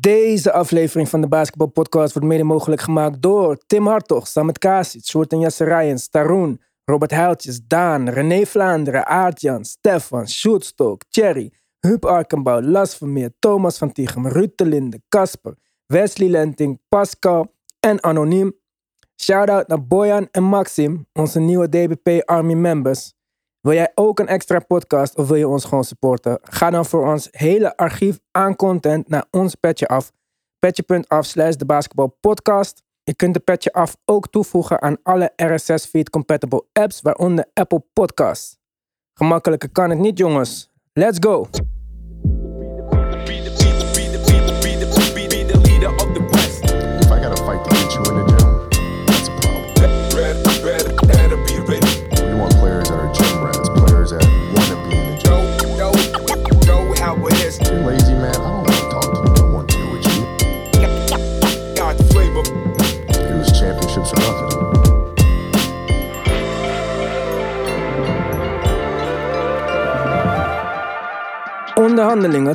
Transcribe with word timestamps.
Deze 0.00 0.52
aflevering 0.52 1.08
van 1.08 1.20
de 1.20 1.28
Basketball 1.28 1.66
Podcast 1.66 2.12
wordt 2.12 2.28
mede 2.28 2.44
mogelijk 2.44 2.80
gemaakt 2.80 3.22
door 3.22 3.58
Tim 3.66 3.86
Hartog, 3.86 4.26
Samet 4.26 4.58
Kasic, 4.58 5.04
Sjoerd 5.04 5.32
en 5.32 5.40
Jesse 5.40 5.64
Rijens, 5.64 6.08
Taroen, 6.08 6.60
Robert 6.84 7.10
Huiltjes, 7.10 7.60
Daan, 7.66 8.08
René 8.08 8.46
Vlaanderen, 8.46 9.06
Aartjan, 9.06 9.64
Stefan, 9.64 10.28
Sjoerd 10.28 10.64
Stok, 10.64 11.02
Thierry, 11.08 11.52
Huub 11.80 12.04
Arkenbouw, 12.04 12.60
Las 12.60 12.94
Vermeer, 12.94 13.30
Thomas 13.38 13.78
van 13.78 13.92
Tichem, 13.92 14.26
Ruud 14.26 14.50
de 14.54 14.64
Linde, 14.64 15.02
Casper, 15.08 15.54
Wesley 15.86 16.28
Lenting, 16.28 16.80
Pascal 16.88 17.54
en 17.80 18.02
Anoniem. 18.02 18.52
Shout-out 19.16 19.68
naar 19.68 19.86
Boyan 19.86 20.28
en 20.30 20.42
Maxim, 20.42 21.06
onze 21.12 21.40
nieuwe 21.40 21.68
DBP 21.68 22.28
Army 22.28 22.54
members. 22.54 23.14
Wil 23.60 23.72
jij 23.72 23.92
ook 23.94 24.18
een 24.18 24.28
extra 24.28 24.58
podcast 24.58 25.16
of 25.16 25.28
wil 25.28 25.36
je 25.36 25.48
ons 25.48 25.64
gewoon 25.64 25.84
supporten? 25.84 26.38
Ga 26.42 26.70
dan 26.70 26.84
voor 26.84 27.06
ons 27.12 27.28
hele 27.30 27.76
archief 27.76 28.18
aan 28.30 28.56
content 28.56 29.08
naar 29.08 29.24
ons 29.30 29.54
petje 29.54 29.88
af. 29.88 30.12
Petje.af 30.58 31.24
slash 31.24 31.54
de 31.54 31.64
basketbalpodcast. 31.64 32.82
Je 33.02 33.14
kunt 33.14 33.34
de 33.34 33.40
petje 33.40 33.72
af 33.72 33.96
ook 34.04 34.28
toevoegen 34.28 34.82
aan 34.82 34.96
alle 35.02 35.32
RSS 35.36 35.86
feed 35.86 36.10
compatible 36.10 36.64
apps, 36.72 37.00
waaronder 37.00 37.44
Apple 37.52 37.84
Podcasts. 37.92 38.56
Gemakkelijker 39.14 39.70
kan 39.70 39.90
het 39.90 39.98
niet 39.98 40.18
jongens. 40.18 40.70
Let's 40.92 41.18
go! 41.20 41.48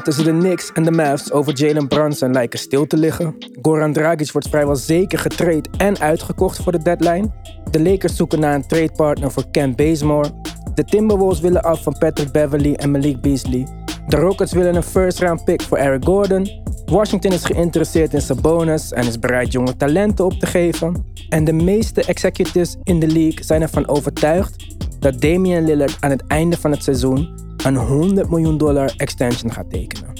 Tussen 0.05 0.23
de 0.23 0.31
Knicks 0.31 0.71
en 0.73 0.83
de 0.83 0.91
Mavs 0.91 1.31
over 1.31 1.53
Jalen 1.53 1.87
Brunson 1.87 2.31
lijken 2.31 2.59
stil 2.59 2.87
te 2.87 2.97
liggen. 2.97 3.35
Goran 3.61 3.93
Dragic 3.93 4.31
wordt 4.31 4.49
vrijwel 4.49 4.75
zeker 4.75 5.19
getraind 5.19 5.69
en 5.77 5.99
uitgekocht 5.99 6.63
voor 6.63 6.71
de 6.71 6.81
deadline. 6.81 7.31
De 7.71 7.81
Lakers 7.81 8.15
zoeken 8.15 8.39
naar 8.39 8.55
een 8.55 8.67
tradepartner 8.67 9.31
voor 9.31 9.43
Ken 9.51 9.75
Bazemore. 9.75 10.29
De 10.73 10.83
Timberwolves 10.83 11.39
willen 11.39 11.61
af 11.61 11.83
van 11.83 11.97
Patrick 11.97 12.31
Beverly 12.31 12.73
en 12.73 12.91
Malik 12.91 13.21
Beasley. 13.21 13.67
De 14.07 14.15
Rockets 14.15 14.53
willen 14.53 14.75
een 14.75 14.83
first 14.83 15.19
round 15.19 15.43
pick 15.43 15.61
voor 15.61 15.77
Eric 15.77 16.05
Gordon. 16.05 16.49
Washington 16.85 17.31
is 17.31 17.45
geïnteresseerd 17.45 18.13
in 18.13 18.21
Sabonis 18.21 18.91
en 18.91 19.07
is 19.07 19.19
bereid 19.19 19.51
jonge 19.51 19.77
talenten 19.77 20.25
op 20.25 20.33
te 20.33 20.45
geven. 20.45 21.05
En 21.29 21.43
de 21.43 21.53
meeste 21.53 22.03
executives 22.03 22.75
in 22.83 22.99
de 22.99 23.07
league 23.07 23.43
zijn 23.43 23.61
ervan 23.61 23.87
overtuigd 23.87 24.75
dat 24.99 25.21
Damian 25.21 25.65
Lillard 25.65 25.97
aan 25.99 26.09
het 26.09 26.23
einde 26.27 26.57
van 26.57 26.71
het 26.71 26.83
seizoen 26.83 27.29
een 27.63 27.75
100 27.75 28.29
miljoen 28.29 28.57
dollar 28.57 28.93
extension 28.97 29.51
gaat 29.51 29.69
tekenen. 29.69 30.13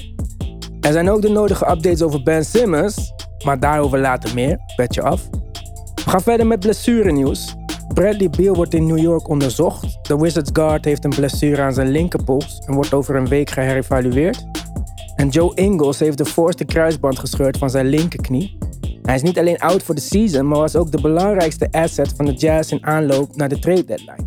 Er 0.80 0.92
zijn 0.92 1.10
ook 1.10 1.22
de 1.22 1.28
nodige 1.28 1.70
updates 1.70 2.02
over 2.02 2.22
Ben 2.22 2.44
Simmons, 2.44 3.12
maar 3.44 3.60
daarover 3.60 3.98
later 3.98 4.34
meer, 4.34 4.58
petje 4.76 5.02
af. 5.02 5.28
We 5.94 6.10
gaan 6.10 6.22
verder 6.22 6.46
met 6.46 6.60
blessurenieuws. 6.60 7.54
Bradley 7.94 8.30
Beal 8.30 8.54
wordt 8.54 8.74
in 8.74 8.86
New 8.86 8.98
York 8.98 9.28
onderzocht. 9.28 9.98
De 10.08 10.16
Wizards 10.16 10.50
guard 10.52 10.84
heeft 10.84 11.04
een 11.04 11.10
blessure 11.10 11.62
aan 11.62 11.72
zijn 11.72 11.88
linkerpols 11.88 12.58
en 12.66 12.74
wordt 12.74 12.94
over 12.94 13.16
een 13.16 13.28
week 13.28 13.50
geherevalueerd. 13.50 14.55
En 15.16 15.28
Joe 15.28 15.54
Ingles 15.54 15.98
heeft 15.98 16.18
de 16.18 16.24
voorste 16.24 16.64
kruisband 16.64 17.18
gescheurd 17.18 17.58
van 17.58 17.70
zijn 17.70 17.86
linkerknie. 17.86 18.58
Hij 19.02 19.14
is 19.14 19.22
niet 19.22 19.38
alleen 19.38 19.58
out 19.58 19.82
voor 19.82 19.94
de 19.94 20.00
season, 20.00 20.48
maar 20.48 20.58
was 20.58 20.76
ook 20.76 20.90
de 20.90 21.00
belangrijkste 21.00 21.68
asset 21.70 22.12
van 22.16 22.24
de 22.24 22.32
Jazz 22.32 22.72
in 22.72 22.86
aanloop 22.86 23.36
naar 23.36 23.48
de 23.48 23.58
trade 23.58 23.84
deadline. 23.84 24.26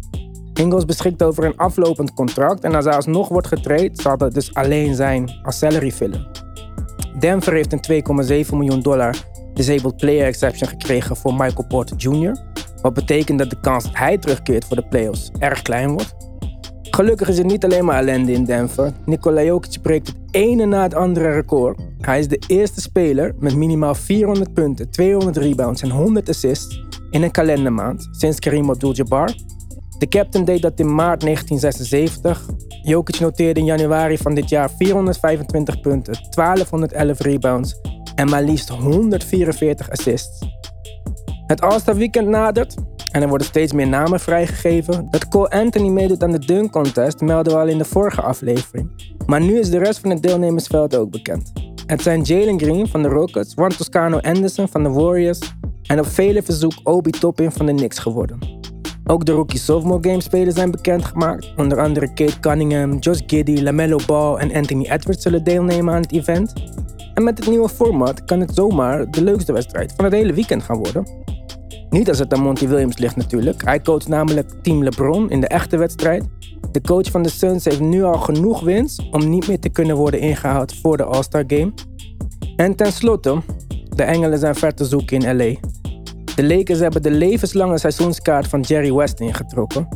Ingles 0.54 0.86
beschikt 0.86 1.24
over 1.24 1.44
een 1.44 1.58
aflopend 1.58 2.14
contract 2.14 2.64
en 2.64 2.76
als 2.76 2.86
hij 2.86 2.94
alsnog 2.94 3.28
wordt 3.28 3.48
getraind, 3.48 4.00
zal 4.00 4.18
dat 4.18 4.34
dus 4.34 4.54
alleen 4.54 4.96
zijn 4.96 5.40
als 5.44 5.58
salary 5.58 5.92
filler. 5.92 6.28
Denver 7.20 7.54
heeft 7.54 7.90
een 7.90 8.04
2,7 8.46 8.50
miljoen 8.50 8.82
dollar 8.82 9.16
disabled 9.54 9.98
player 9.98 10.26
exception 10.26 10.70
gekregen 10.70 11.16
voor 11.16 11.34
Michael 11.34 11.68
Porter 11.68 11.98
Jr. 11.98 12.38
Wat 12.82 12.94
betekent 12.94 13.40
dat 13.40 13.50
de 13.50 13.60
kans 13.60 13.84
dat 13.84 13.98
hij 13.98 14.18
terugkeert 14.18 14.66
voor 14.66 14.76
de 14.76 14.88
playoffs 14.88 15.32
erg 15.40 15.62
klein 15.62 15.92
wordt. 15.92 16.16
Gelukkig 16.92 17.28
is 17.28 17.38
het 17.38 17.48
niet 17.48 17.64
alleen 17.64 17.86
maar 17.86 17.98
ellende 17.98 18.32
in 18.32 18.44
Denver. 18.44 18.94
Nikola 19.06 19.44
Jokic 19.44 19.82
breekt 19.82 20.08
het 20.08 20.18
ene 20.32 20.66
na 20.66 20.84
het 20.84 20.94
andere 20.94 21.32
record. 21.32 21.80
Hij 21.98 22.20
is 22.20 22.28
de 22.28 22.42
eerste 22.48 22.82
speler 22.82 23.36
met 23.40 23.56
minimaal 23.56 23.96
400 23.96 24.54
punten, 24.54 24.90
200 24.90 25.38
rebounds 25.38 25.82
en 25.82 25.90
100 25.90 26.30
assists 26.30 26.84
in 27.10 27.24
een 27.24 27.32
kalendermaand 27.32 28.08
sinds 28.12 28.40
Kareem 28.40 28.70
Abdul-Jabbar. 28.70 29.34
De 29.98 30.08
captain 30.08 30.46
deed 30.46 30.62
dat 30.62 30.80
in 30.80 30.96
maart 30.96 31.22
1976. 31.22 32.46
Jokic 32.84 33.20
noteerde 33.20 33.60
in 33.60 33.66
januari 33.66 34.18
van 34.18 34.34
dit 34.34 34.50
jaar 34.50 34.70
425 34.78 35.82
punten, 35.82 36.14
1211 36.30 37.20
rebounds 37.20 37.76
en 38.16 38.30
maar 38.30 38.44
liefst 38.44 38.70
144 38.70 39.90
assists. 39.90 40.46
Het 41.48 41.62
All-Star 41.62 41.96
Weekend 41.96 42.28
nadert 42.28 42.76
en 43.12 43.22
er 43.22 43.28
worden 43.28 43.48
steeds 43.48 43.74
meer 43.74 43.88
namen 43.88 44.20
vrijgegeven. 44.20 45.08
Dat 45.10 45.28
Cole 45.28 45.50
Anthony 45.50 45.88
meedoet 45.88 46.24
aan 46.24 46.32
de 46.32 46.46
dunk 46.46 46.72
contest 46.72 47.22
melden 47.22 47.54
we 47.54 47.60
al 47.60 47.68
in 47.68 47.78
de 47.78 47.86
vorige 47.86 48.22
aflevering. 48.22 49.14
Maar 49.26 49.42
nu 49.42 49.60
is 49.60 49.70
de 49.70 49.78
rest 49.78 50.00
van 50.00 50.10
het 50.10 50.22
deelnemersveld 50.22 50.96
ook 50.96 51.12
bekend. 51.12 51.52
Het 51.86 52.02
zijn 52.02 52.22
Jalen 52.22 52.60
Green 52.60 52.88
van 52.88 53.02
de 53.02 53.08
Rockets, 53.08 53.54
Juan 53.56 53.70
Toscano 53.70 54.18
Anderson 54.18 54.68
van 54.68 54.84
de 54.84 54.90
Warriors 54.90 55.40
en 55.88 56.00
op 56.00 56.06
vele 56.06 56.44
verzoek 56.44 56.74
Obi 56.84 57.12
Toppin 57.12 57.52
van 57.52 57.66
de 57.66 57.74
Knicks 57.74 58.00
geworden. 58.00 58.58
Ook 59.06 59.26
de 59.26 59.32
rookie 59.32 59.60
sophomore 59.60 60.10
game 60.10 60.22
spelers 60.22 60.56
zijn 60.56 60.72
bekendgemaakt. 60.72 61.54
Onder 61.58 61.80
andere 61.80 62.14
Kate 62.14 62.40
Cunningham, 62.40 62.98
Josh 62.98 63.22
Giddy, 63.28 63.62
LaMelo 63.62 64.00
Ball 64.06 64.36
en 64.36 64.54
Anthony 64.54 64.86
Edwards 64.90 65.24
zullen 65.24 65.44
deelnemen 65.44 65.94
aan 65.94 66.02
het 66.02 66.12
event. 66.12 66.54
En 67.14 67.24
met 67.24 67.38
het 67.38 67.48
nieuwe 67.48 67.70
format 67.70 68.24
kan 68.24 68.40
het 68.40 68.54
zomaar 68.54 69.12
de 69.12 69.24
leukste 69.24 69.54
wedstrijd 69.54 69.94
van 69.96 70.06
het 70.06 70.14
hele 70.14 70.34
weekend 70.34 70.64
gaan 70.64 70.78
worden. 70.78 71.08
Niet 71.90 72.10
als 72.10 72.20
het 72.20 72.34
aan 72.34 72.42
Monty 72.42 72.68
Williams 72.68 72.98
ligt 72.98 73.16
natuurlijk. 73.16 73.66
Hij 73.66 73.82
coacht 73.82 74.08
namelijk 74.08 74.50
Team 74.62 74.84
LeBron 74.84 75.30
in 75.30 75.42
de 75.42 75.48
echte 75.48 75.78
wedstrijd. 75.78 76.24
De 76.72 76.82
coach 76.82 77.12
van 77.12 77.22
de 77.22 77.30
Suns 77.30 77.66
heeft 77.66 77.80
nu 77.80 78.04
al 78.04 78.18
genoeg 78.18 78.62
winst 78.62 79.10
om 79.12 79.30
niet 79.30 79.48
meer 79.48 79.60
te 79.60 79.70
kunnen 79.70 79.96
worden 79.96 80.20
ingehaald 80.20 80.76
voor 80.76 80.98
de 80.98 81.04
All-Star 81.04 81.44
Game. 81.48 81.74
En 82.56 82.76
tenslotte, 82.76 83.42
de 83.96 84.04
Engelen 84.04 84.40
zijn 84.40 84.56
ver 84.56 84.74
te 84.74 84.86
zoeken 84.86 85.22
in 85.22 85.38
LA. 85.38 85.56
De 86.36 86.44
Lakers 86.44 86.80
hebben 86.80 87.02
de 87.02 87.12
levenslange 87.12 87.78
seizoenskaart 87.78 88.48
van 88.48 88.62
Jerry 88.62 88.94
West 88.94 89.20
ingetrokken. 89.20 89.88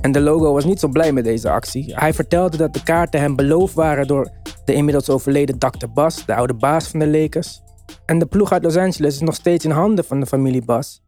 En 0.00 0.12
de 0.12 0.20
logo 0.20 0.52
was 0.52 0.64
niet 0.64 0.80
zo 0.80 0.88
blij 0.88 1.12
met 1.12 1.24
deze 1.24 1.50
actie. 1.50 1.92
Hij 1.94 2.14
vertelde 2.14 2.56
dat 2.56 2.74
de 2.74 2.82
kaarten 2.82 3.20
hem 3.20 3.36
beloofd 3.36 3.74
waren 3.74 4.06
door 4.06 4.30
de 4.64 4.74
inmiddels 4.74 5.10
overleden 5.10 5.58
Dr. 5.58 5.86
Bas, 5.94 6.26
de 6.26 6.34
oude 6.34 6.54
baas 6.54 6.88
van 6.88 7.00
de 7.00 7.08
Lakers. 7.08 7.62
En 8.06 8.18
de 8.18 8.26
ploeg 8.26 8.52
uit 8.52 8.62
Los 8.62 8.76
Angeles 8.76 9.14
is 9.14 9.20
nog 9.20 9.34
steeds 9.34 9.64
in 9.64 9.70
handen 9.70 10.04
van 10.04 10.20
de 10.20 10.26
familie 10.26 10.64
Bas. 10.64 11.02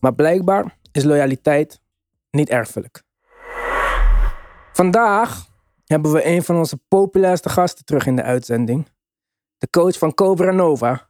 Maar 0.00 0.14
blijkbaar 0.14 0.78
is 0.92 1.04
loyaliteit 1.04 1.80
niet 2.30 2.48
erfelijk. 2.48 3.02
Vandaag 4.72 5.46
hebben 5.86 6.12
we 6.12 6.26
een 6.26 6.42
van 6.42 6.56
onze 6.56 6.76
populairste 6.88 7.48
gasten 7.48 7.84
terug 7.84 8.06
in 8.06 8.16
de 8.16 8.22
uitzending. 8.22 8.86
De 9.58 9.70
coach 9.70 9.98
van 9.98 10.14
Cobra 10.14 10.50
Nova, 10.50 11.08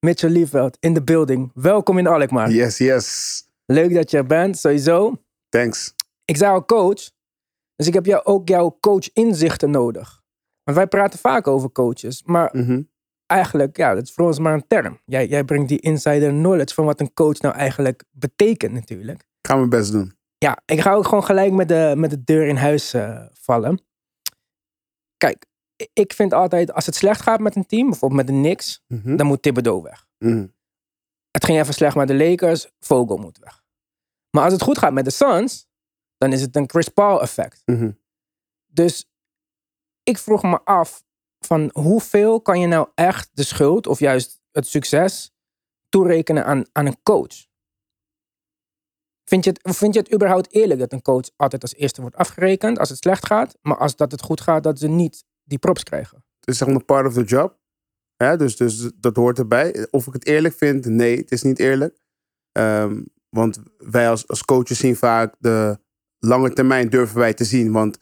Mitchell 0.00 0.30
Liefveld, 0.30 0.76
in 0.80 0.94
de 0.94 1.02
building. 1.02 1.50
Welkom 1.54 1.98
in 1.98 2.06
Alkmaar. 2.06 2.50
Yes, 2.50 2.78
yes. 2.78 3.42
Leuk 3.66 3.94
dat 3.94 4.10
je 4.10 4.16
er 4.16 4.26
bent, 4.26 4.58
sowieso. 4.58 5.22
Thanks. 5.48 5.94
Ik 6.24 6.36
zei 6.36 6.52
al 6.52 6.64
coach, 6.64 7.10
dus 7.76 7.86
ik 7.86 7.94
heb 7.94 8.06
jou 8.06 8.24
ook 8.24 8.48
jouw 8.48 8.76
coach-inzichten 8.80 9.70
nodig. 9.70 10.22
Want 10.64 10.76
wij 10.76 10.86
praten 10.86 11.18
vaak 11.18 11.46
over 11.46 11.72
coaches, 11.72 12.22
maar 12.24 12.50
Mhm. 12.52 12.82
Eigenlijk, 13.28 13.76
ja, 13.76 13.94
dat 13.94 14.02
is 14.02 14.12
voor 14.12 14.26
ons 14.26 14.38
maar 14.38 14.54
een 14.54 14.66
term. 14.66 15.00
Jij, 15.04 15.26
jij 15.26 15.44
brengt 15.44 15.68
die 15.68 15.80
insider 15.80 16.30
knowledge 16.30 16.74
van 16.74 16.84
wat 16.84 17.00
een 17.00 17.14
coach 17.14 17.38
nou 17.38 17.54
eigenlijk 17.54 18.04
betekent 18.10 18.72
natuurlijk. 18.72 19.20
Ik 19.20 19.46
ga 19.48 19.56
mijn 19.56 19.68
best 19.68 19.92
doen. 19.92 20.16
Ja, 20.38 20.58
ik 20.64 20.80
ga 20.80 20.92
ook 20.92 21.04
gewoon 21.04 21.24
gelijk 21.24 21.52
met 21.52 21.68
de, 21.68 21.94
met 21.96 22.10
de 22.10 22.24
deur 22.24 22.46
in 22.46 22.56
huis 22.56 22.94
eh, 22.94 23.26
vallen. 23.32 23.80
Kijk, 25.16 25.46
ik 25.92 26.12
vind 26.12 26.32
altijd, 26.32 26.72
als 26.72 26.86
het 26.86 26.94
slecht 26.94 27.22
gaat 27.22 27.40
met 27.40 27.56
een 27.56 27.66
team, 27.66 27.88
bijvoorbeeld 27.90 28.26
met 28.26 28.34
de 28.34 28.40
Knicks, 28.42 28.82
Mhm. 28.86 29.16
dan 29.16 29.26
moet 29.26 29.42
Thibodeau 29.42 29.82
weg. 29.82 30.06
Mhm. 30.18 30.46
Het 31.30 31.44
ging 31.44 31.58
even 31.58 31.74
slecht 31.74 31.96
met 31.96 32.08
de 32.08 32.14
Lakers, 32.14 32.70
Vogel 32.80 33.16
moet 33.16 33.38
weg. 33.38 33.62
Maar 34.30 34.44
als 34.44 34.52
het 34.52 34.62
goed 34.62 34.78
gaat 34.78 34.92
met 34.92 35.04
de 35.04 35.10
Suns, 35.10 35.66
dan 36.16 36.32
is 36.32 36.40
het 36.40 36.56
een 36.56 36.68
Chris 36.68 36.88
Paul 36.88 37.20
effect. 37.22 37.62
Mhm. 37.64 37.90
Dus 38.66 39.10
ik 40.02 40.18
vroeg 40.18 40.42
me 40.42 40.60
af 40.64 41.04
van 41.48 41.70
hoeveel 41.72 42.40
kan 42.40 42.60
je 42.60 42.66
nou 42.66 42.88
echt 42.94 43.30
de 43.32 43.42
schuld 43.42 43.86
of 43.86 43.98
juist 43.98 44.40
het 44.52 44.66
succes 44.66 45.32
toerekenen 45.88 46.44
aan, 46.44 46.64
aan 46.72 46.86
een 46.86 47.02
coach? 47.02 47.46
Vind 49.24 49.44
je, 49.44 49.50
het, 49.50 49.76
vind 49.76 49.94
je 49.94 50.00
het 50.00 50.12
überhaupt 50.14 50.52
eerlijk 50.52 50.80
dat 50.80 50.92
een 50.92 51.02
coach 51.02 51.30
altijd 51.36 51.62
als 51.62 51.74
eerste 51.74 52.00
wordt 52.00 52.16
afgerekend 52.16 52.78
als 52.78 52.88
het 52.88 52.98
slecht 52.98 53.26
gaat, 53.26 53.58
maar 53.62 53.76
als 53.76 53.96
dat 53.96 54.12
het 54.12 54.22
goed 54.22 54.40
gaat, 54.40 54.62
dat 54.62 54.78
ze 54.78 54.88
niet 54.88 55.24
die 55.42 55.58
props 55.58 55.82
krijgen? 55.82 56.24
Het 56.40 56.54
is 56.54 56.64
maar 56.64 56.84
part 56.84 57.06
of 57.06 57.12
the 57.12 57.24
job. 57.24 57.56
Dus, 58.16 58.56
dus 58.56 58.90
dat 58.94 59.16
hoort 59.16 59.38
erbij. 59.38 59.86
Of 59.90 60.06
ik 60.06 60.12
het 60.12 60.26
eerlijk 60.26 60.54
vind? 60.54 60.84
Nee, 60.84 61.16
het 61.16 61.30
is 61.30 61.42
niet 61.42 61.58
eerlijk. 61.58 61.98
Ehm, 62.52 63.02
want 63.28 63.58
wij 63.78 64.08
als, 64.08 64.28
als 64.28 64.44
coaches 64.44 64.78
zien 64.78 64.96
vaak 64.96 65.34
de 65.38 65.78
lange 66.18 66.52
termijn 66.52 66.88
durven 66.88 67.18
wij 67.18 67.34
te 67.34 67.44
zien. 67.44 67.72
Want 67.72 67.98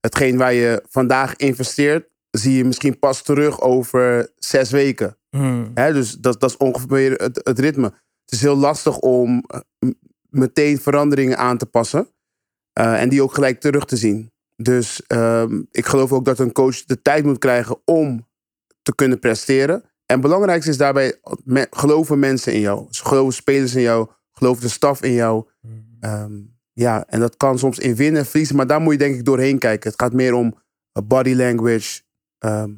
hetgeen 0.00 0.36
waar 0.36 0.52
je 0.52 0.84
vandaag 0.88 1.36
investeert, 1.36 2.08
zie 2.30 2.56
je 2.56 2.64
misschien 2.64 2.98
pas 2.98 3.22
terug 3.22 3.60
over 3.60 4.32
zes 4.36 4.70
weken. 4.70 5.16
Hmm. 5.30 5.70
Hè? 5.74 5.92
Dus 5.92 6.12
dat, 6.14 6.40
dat 6.40 6.50
is 6.50 6.56
ongeveer 6.56 7.12
het, 7.12 7.40
het 7.44 7.58
ritme. 7.58 7.86
Het 8.24 8.32
is 8.32 8.40
heel 8.40 8.56
lastig 8.56 8.98
om 8.98 9.44
eh, 9.46 9.90
meteen 10.28 10.78
veranderingen 10.78 11.38
aan 11.38 11.58
te 11.58 11.66
passen. 11.66 12.08
eh, 12.72 13.00
en 13.02 13.08
die 13.08 13.22
ook 13.22 13.34
gelijk 13.34 13.60
terug 13.60 13.84
te 13.84 13.96
zien. 13.96 14.32
Dus 14.56 15.02
ehm, 15.06 15.62
ik 15.70 15.86
geloof 15.86 16.12
ook 16.12 16.24
dat 16.24 16.38
een 16.38 16.52
coach 16.52 16.84
de 16.84 17.02
tijd 17.02 17.24
moet 17.24 17.38
krijgen 17.38 17.76
om 17.84 18.26
te 18.82 18.94
kunnen 18.94 19.18
presteren. 19.18 19.74
En 19.82 20.16
het 20.16 20.20
belangrijkste 20.20 20.70
is 20.70 20.76
daarbij, 20.76 21.20
me- 21.44 21.66
geloven 21.70 22.18
mensen 22.18 22.52
in 22.52 22.60
jou. 22.60 22.86
Dus 22.88 23.00
geloven 23.00 23.32
spelers 23.34 23.74
in 23.74 23.82
jou. 23.82 24.08
Gelooft 24.32 24.62
de 24.62 24.68
staf 24.68 25.02
in 25.02 25.12
jou. 25.12 25.44
Ehm, 26.00 26.32
ja, 26.72 27.04
en 27.08 27.20
dat 27.20 27.36
kan 27.36 27.58
soms 27.58 27.78
in 27.78 27.94
winnen 27.94 28.20
en 28.20 28.26
verliezen. 28.26 28.56
Maar 28.56 28.66
daar 28.66 28.80
moet 28.80 28.92
je 28.92 28.98
denk 28.98 29.14
ik 29.14 29.24
doorheen 29.24 29.58
kijken. 29.58 29.90
Het 29.90 30.00
gaat 30.02 30.12
meer 30.12 30.34
om 30.34 30.54
eh, 30.92 31.02
body 31.06 31.34
language. 31.34 32.00
Ehm, 32.40 32.70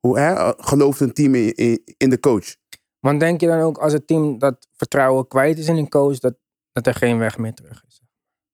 hoe, 0.00 0.18
hè? 0.18 0.32
eh, 0.34 0.52
Gelooft 0.56 1.00
een 1.00 1.12
team 1.12 1.34
in, 1.34 1.54
in, 1.54 1.82
in 1.96 2.10
de 2.10 2.20
coach? 2.20 2.56
Want 3.00 3.20
denk 3.20 3.40
je 3.40 3.46
dan 3.46 3.60
ook 3.60 3.78
als 3.78 3.92
het 3.92 4.06
team 4.06 4.38
dat 4.38 4.66
vertrouwen 4.76 5.28
kwijt 5.28 5.58
is 5.58 5.68
in 5.68 5.76
een 5.76 5.88
coach, 5.88 6.18
dat, 6.18 6.34
dat 6.72 6.86
er 6.86 6.94
geen 6.94 7.18
weg 7.18 7.38
meer 7.38 7.54
terug 7.54 7.84
is? 7.86 8.00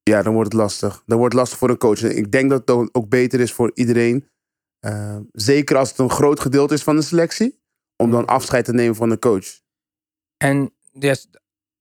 Ja, 0.03 0.23
dan 0.23 0.33
wordt 0.35 0.53
het 0.53 0.61
lastig. 0.61 1.03
Dan 1.07 1.19
wordt 1.19 1.33
het 1.33 1.43
lastig 1.43 1.59
voor 1.59 1.71
een 1.71 1.79
coach. 1.79 2.03
Ik 2.03 2.33
denk 2.33 2.51
dat 2.51 2.69
het 2.69 2.95
ook 2.95 3.09
beter 3.09 3.41
is 3.41 3.53
voor 3.53 3.71
iedereen. 3.75 4.29
ehm, 4.81 5.23
zeker 5.33 5.77
als 5.77 5.89
het 5.89 5.99
een 5.99 6.11
groot 6.11 6.41
gedeelte 6.41 6.75
is 6.75 6.83
van 6.83 6.97
de 6.97 7.03
selectie. 7.03 7.61
Om 7.97 8.11
dan 8.11 8.27
afscheid 8.27 8.65
te 8.65 8.73
nemen 8.73 8.95
van 8.95 9.09
de 9.09 9.19
coach. 9.19 9.61
En 10.37 10.75
dus 10.93 11.29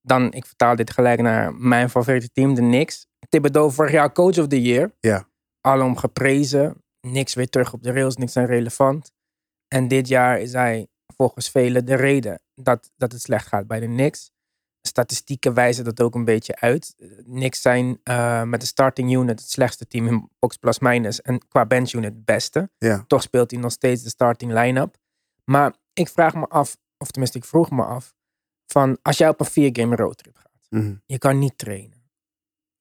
dan, 0.02 0.32
ik 0.34 0.46
vertaal 0.46 0.76
dit 0.76 0.92
gelijk 0.92 1.22
naar 1.22 1.54
mijn 1.56 1.90
favoriete 1.90 2.32
team, 2.32 2.54
de 2.54 2.62
Knicks. 2.62 3.08
Thibodeau 3.30 3.72
vorig 3.72 3.92
jaar 3.92 4.12
coach 4.12 4.38
of 4.38 4.48
the 4.48 4.62
year. 4.62 4.92
Ja. 5.00 5.28
Alom 5.62 5.98
geprezen. 5.98 6.84
Niks 7.06 7.34
weer 7.34 7.50
terug 7.50 7.74
op 7.74 7.84
de 7.84 7.92
rails, 7.92 8.16
niks 8.16 8.34
zijn 8.34 8.46
relevant. 8.46 9.12
En 9.68 9.88
dit 9.88 10.08
jaar 10.08 10.40
is 10.40 10.52
hij 10.52 10.88
volgens 11.18 11.50
velen 11.50 11.86
de 11.86 11.96
reden 11.96 12.40
dat, 12.56 12.92
dat 12.96 13.12
het 13.12 13.22
slecht 13.22 13.48
gaat 13.48 13.68
bij 13.68 13.80
de 13.80 13.86
Knicks. 13.86 14.32
Statistieken 14.82 15.54
wijzen 15.54 15.84
dat 15.84 16.02
ook 16.02 16.16
een 16.16 16.26
beetje 16.26 16.60
uit. 16.60 16.94
Eh, 16.98 17.10
Knicks 17.24 17.62
zijn 17.62 18.00
eh, 18.04 18.44
met 18.44 18.60
de 18.60 18.68
starting 18.68 19.14
unit 19.14 19.40
het 19.40 19.50
slechtste 19.50 19.88
team 19.88 20.08
in 20.08 20.30
box 20.40 20.58
plus 20.58 20.80
minus. 20.80 21.22
En 21.22 21.48
qua 21.48 21.66
bench 21.66 21.92
unit 21.92 22.14
het 22.14 22.26
beste. 22.26 22.70
Ja. 22.78 23.04
Toch 23.08 23.22
speelt 23.22 23.52
hij 23.52 23.60
nog 23.60 23.72
steeds 23.72 24.04
de 24.04 24.10
starting 24.10 24.52
line-up. 24.52 24.98
Maar 25.44 25.76
ik 25.94 26.10
vraag 26.10 26.36
me 26.36 26.48
af, 26.48 26.78
of 26.98 27.12
tenminste 27.12 27.38
ik 27.38 27.46
vroeg 27.46 27.72
me 27.72 27.84
af, 27.84 28.14
van 28.66 28.98
als 29.02 29.18
jij 29.18 29.30
op 29.30 29.40
een 29.40 29.46
vier 29.46 29.70
game 29.74 29.96
roadtrip 29.96 30.38
gaat. 30.38 30.68
Mhm. 30.70 30.96
Je 31.06 31.18
kan 31.18 31.40
niet 31.40 31.58
trainen. 31.58 31.95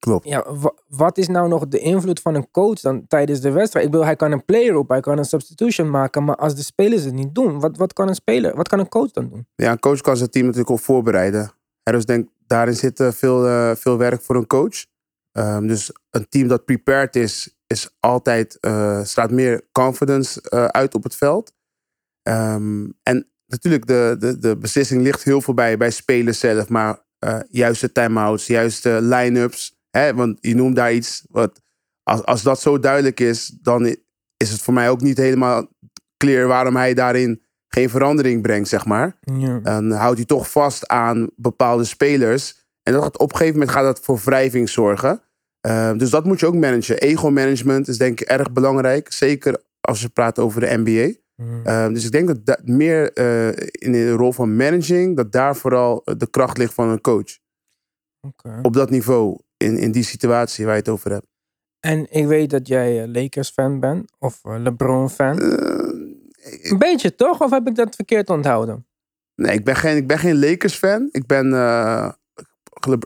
Klopt. 0.05 0.29
Ja, 0.29 0.45
wa- 0.55 0.75
wat 0.89 1.19
is 1.19 1.29
nou 1.29 1.49
nog 1.49 1.69
de 1.69 1.79
invloed 1.79 2.21
van 2.21 2.35
een 2.35 2.51
coach 2.51 2.81
dan 2.81 3.07
tijdens 3.07 3.41
de 3.41 3.51
wedstrijd? 3.51 3.85
Ik 3.87 3.91
bedoel, 3.91 4.07
hij 4.07 4.17
kan 4.17 4.33
een 4.33 4.45
play 4.45 4.69
roepen, 4.69 4.95
hij 4.95 5.03
kan 5.03 5.19
een 5.19 5.25
substitution 5.25 5.91
maken, 5.91 6.25
maar 6.25 6.37
als 6.37 6.55
de 6.55 6.63
spelers 6.63 7.05
het 7.05 7.15
niet 7.15 7.35
doen, 7.35 7.61
wat, 7.61 7.77
wat 7.77 7.93
kan 7.93 8.09
een 8.09 8.15
speler, 8.15 8.57
wat 8.57 8.69
kan 8.69 8.79
een 8.79 8.89
coach 8.89 9.11
dan 9.11 9.29
doen? 9.29 9.47
Ja, 9.55 9.71
een 9.71 9.79
coach 9.79 10.01
kan 10.01 10.17
zijn 10.17 10.31
team 10.31 10.45
natuurlijk 10.45 10.71
ook 10.71 10.81
voorbereiden. 10.81 11.53
Hè, 11.83 11.93
dus 11.93 12.05
denk, 12.05 12.29
daarin 12.47 12.75
zit 12.75 13.01
eh, 13.01 13.11
veel, 13.11 13.47
eh, 13.47 13.75
veel 13.75 13.99
werk 13.99 14.23
voor 14.23 14.37
een 14.37 14.47
coach. 14.47 14.85
Ehm, 15.33 15.67
dus 15.67 15.93
een 16.11 16.29
team 16.29 16.49
dat 16.49 16.65
prepared 16.65 17.17
is, 17.17 17.57
is 17.67 17.97
altijd, 18.01 18.59
eh 18.61 19.03
straalt 19.03 19.31
meer 19.31 19.69
confidence 19.73 20.51
uit 20.73 20.95
op 20.95 21.03
het 21.03 21.17
veld. 21.17 21.53
Ehm, 22.23 22.87
en 23.03 23.29
natuurlijk, 23.47 23.87
de, 23.87 24.17
de, 24.19 24.39
de 24.39 24.57
beslissing 24.57 25.03
ligt 25.03 25.23
heel 25.23 25.41
veel 25.41 25.55
bij, 25.55 25.77
bij 25.77 25.91
spelers 25.91 26.39
zelf. 26.39 26.69
Maar 26.69 27.03
juiste 27.49 27.93
time-outs, 27.93 28.47
juiste 28.47 28.99
line-ups. 29.03 29.74
Hè, 29.99 30.15
want 30.15 30.39
je 30.41 30.55
noemt 30.55 30.77
daar 30.77 30.93
iets. 30.93 31.25
Wat, 31.31 31.63
als, 32.03 32.25
als 32.25 32.43
dat 32.43 32.61
zo 32.61 32.79
duidelijk 32.79 33.21
is, 33.21 33.59
dan 33.61 33.97
is 34.37 34.51
het 34.51 34.61
voor 34.61 34.75
mij 34.75 34.91
ook 34.91 35.01
niet 35.01 35.17
helemaal 35.17 35.67
clear 36.17 36.47
waarom 36.47 36.77
hij 36.77 36.95
daarin 36.95 37.43
geen 37.69 37.91
verandering 37.91 38.43
brengt, 38.43 38.69
zeg 38.69 38.85
maar. 38.85 39.17
Ja. 39.21 39.59
Dan 39.59 39.91
houdt 39.91 40.17
hij 40.17 40.27
toch 40.27 40.51
vast 40.51 40.89
aan 40.89 41.31
bepaalde 41.37 41.85
spelers. 41.85 42.67
En 42.83 42.93
dat 42.93 43.03
gaat, 43.03 43.19
op 43.19 43.31
een 43.31 43.37
gegeven 43.37 43.59
moment 43.59 43.77
gaat 43.77 43.85
dat 43.85 44.01
voor 44.01 44.21
wrijving 44.25 44.69
zorgen. 44.69 45.23
Ehm, 45.61 45.99
dus 45.99 46.11
dat 46.11 46.25
moet 46.25 46.41
je 46.41 46.47
ook 46.47 46.55
managen. 46.55 46.99
Ego-management 46.99 47.89
is 47.89 47.99
denk 47.99 48.21
ik 48.21 48.29
erg 48.29 48.53
belangrijk. 48.53 49.13
Zeker 49.13 49.63
als 49.81 50.01
je 50.01 50.09
praat 50.09 50.39
over 50.39 50.61
de 50.61 50.77
NBA. 50.77 51.23
Ehm, 51.65 51.93
dus 51.93 52.05
ik 52.05 52.13
denk 52.13 52.27
dat 52.27 52.47
dat 52.47 52.67
meer 52.67 53.13
eh, 53.13 53.49
in 53.71 53.93
de 53.93 54.11
rol 54.11 54.33
van 54.33 54.57
managing, 54.57 55.17
dat 55.17 55.33
daar 55.33 55.57
vooral 55.57 56.03
eh, 56.05 56.15
de 56.19 56.31
kracht 56.31 56.59
ligt 56.59 56.75
van 56.75 56.89
een 56.89 57.01
coach. 57.01 57.39
Op 58.63 58.73
dat 58.73 58.91
niveau, 58.91 59.39
in, 59.57 59.79
in 59.79 59.93
die 59.93 60.03
situatie 60.03 60.65
waar 60.65 60.75
je 60.75 60.81
het 60.81 60.89
over 60.89 61.11
hebt. 61.11 61.27
En 61.81 62.07
ik 62.13 62.27
weet 62.27 62.51
dat 62.51 62.69
jij 62.69 63.03
eh, 63.03 63.09
Lakers-fan 63.09 63.81
bent, 63.81 64.13
of 64.19 64.41
eh, 64.45 64.57
LeBron-fan. 64.59 65.39
Eh, 65.39 66.71
Een 66.71 66.79
beetje 66.79 67.15
toch? 67.15 67.41
Of 67.41 67.51
heb 67.51 67.67
ik 67.69 67.75
dat 67.75 67.95
verkeerd 67.95 68.31
onthouden? 68.31 68.87
nee, 69.35 69.55
ik 69.55 69.65
ben 69.65 69.77
geen, 69.77 69.97
ik 69.97 70.07
ben 70.07 70.19
geen 70.19 70.39
Lakers-fan. 70.39 71.09
Ik 71.13 71.27
ben. 71.27 71.47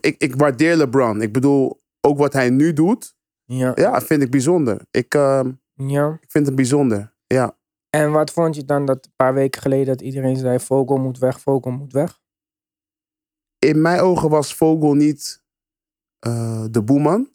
ik, 0.01 0.15
ik 0.19 0.35
waardeer 0.37 0.77
LeBron. 0.77 1.23
Ik 1.23 1.33
bedoel, 1.33 1.81
ook 2.01 2.19
wat 2.19 2.33
hij 2.33 2.51
nu 2.51 2.73
doet, 2.73 3.15
Ja. 3.45 3.73
ja, 3.75 4.01
vind 4.01 4.23
ik 4.23 4.31
bijzonder. 4.31 4.87
Ik, 4.91 5.15
ehm, 5.15 5.53
ja. 5.75 6.19
ik 6.21 6.31
vind 6.31 6.47
het 6.47 6.55
bijzonder. 6.55 7.15
Ja. 7.27 7.57
En 7.91 8.13
wat 8.13 8.31
vond 8.33 8.55
je 8.57 8.65
dan 8.65 8.85
dat 8.85 9.05
een 9.07 9.13
paar 9.17 9.35
weken 9.35 9.61
geleden 9.63 9.87
dat 9.87 10.01
iedereen 10.01 10.37
zei, 10.37 10.59
Vogel 10.61 10.97
moet 10.97 11.19
weg, 11.19 11.41
Vogel 11.41 11.71
moet 11.71 11.93
weg? 11.93 12.21
In 13.59 13.81
mijn 13.81 14.01
ogen 14.01 14.31
was 14.31 14.55
Vogel 14.55 14.95
niet 14.95 15.43
eh, 16.19 16.65
de 16.71 16.83
boeman. 16.83 17.31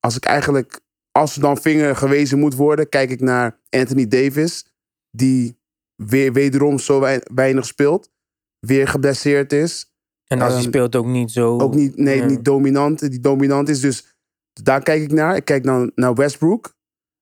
Als 0.00 0.16
ik 0.16 0.24
eigenlijk, 0.24 0.80
als 1.10 1.34
er 1.34 1.40
dan 1.40 1.56
vinger 1.56 1.96
gewezen 1.96 2.38
moet 2.38 2.54
worden, 2.54 2.88
kijk 2.88 3.10
ik 3.10 3.20
naar 3.20 3.60
Anthony 3.70 4.08
Davis, 4.08 4.66
die 5.10 5.60
weer 5.96 6.32
wederom 6.32 6.78
zo 6.78 7.00
wei- 7.00 7.20
weinig 7.34 7.66
speelt, 7.66 8.10
weer 8.58 8.88
geblesseerd 8.88 9.52
is. 9.52 9.92
En 10.26 10.40
als 10.40 10.48
hij 10.52 10.60
Ehm, 10.60 10.68
speelt 10.68 10.96
ook 10.96 11.06
niet 11.06 11.30
zo... 11.30 11.58
Ook 11.60 11.74
niet, 11.74 11.96
nee, 11.96 12.16
Ja. 12.18 12.24
niet 12.26 12.44
dominant, 12.44 13.10
die 13.10 13.20
dominant 13.20 13.68
is. 13.68 13.80
Dus 13.80 14.16
daar 14.62 14.82
kijk 14.82 15.02
ik 15.02 15.12
naar. 15.12 15.36
Ik 15.36 15.44
kijk 15.44 15.64
dan 15.64 15.92
naar 15.94 16.14
Westbrook. 16.14 16.74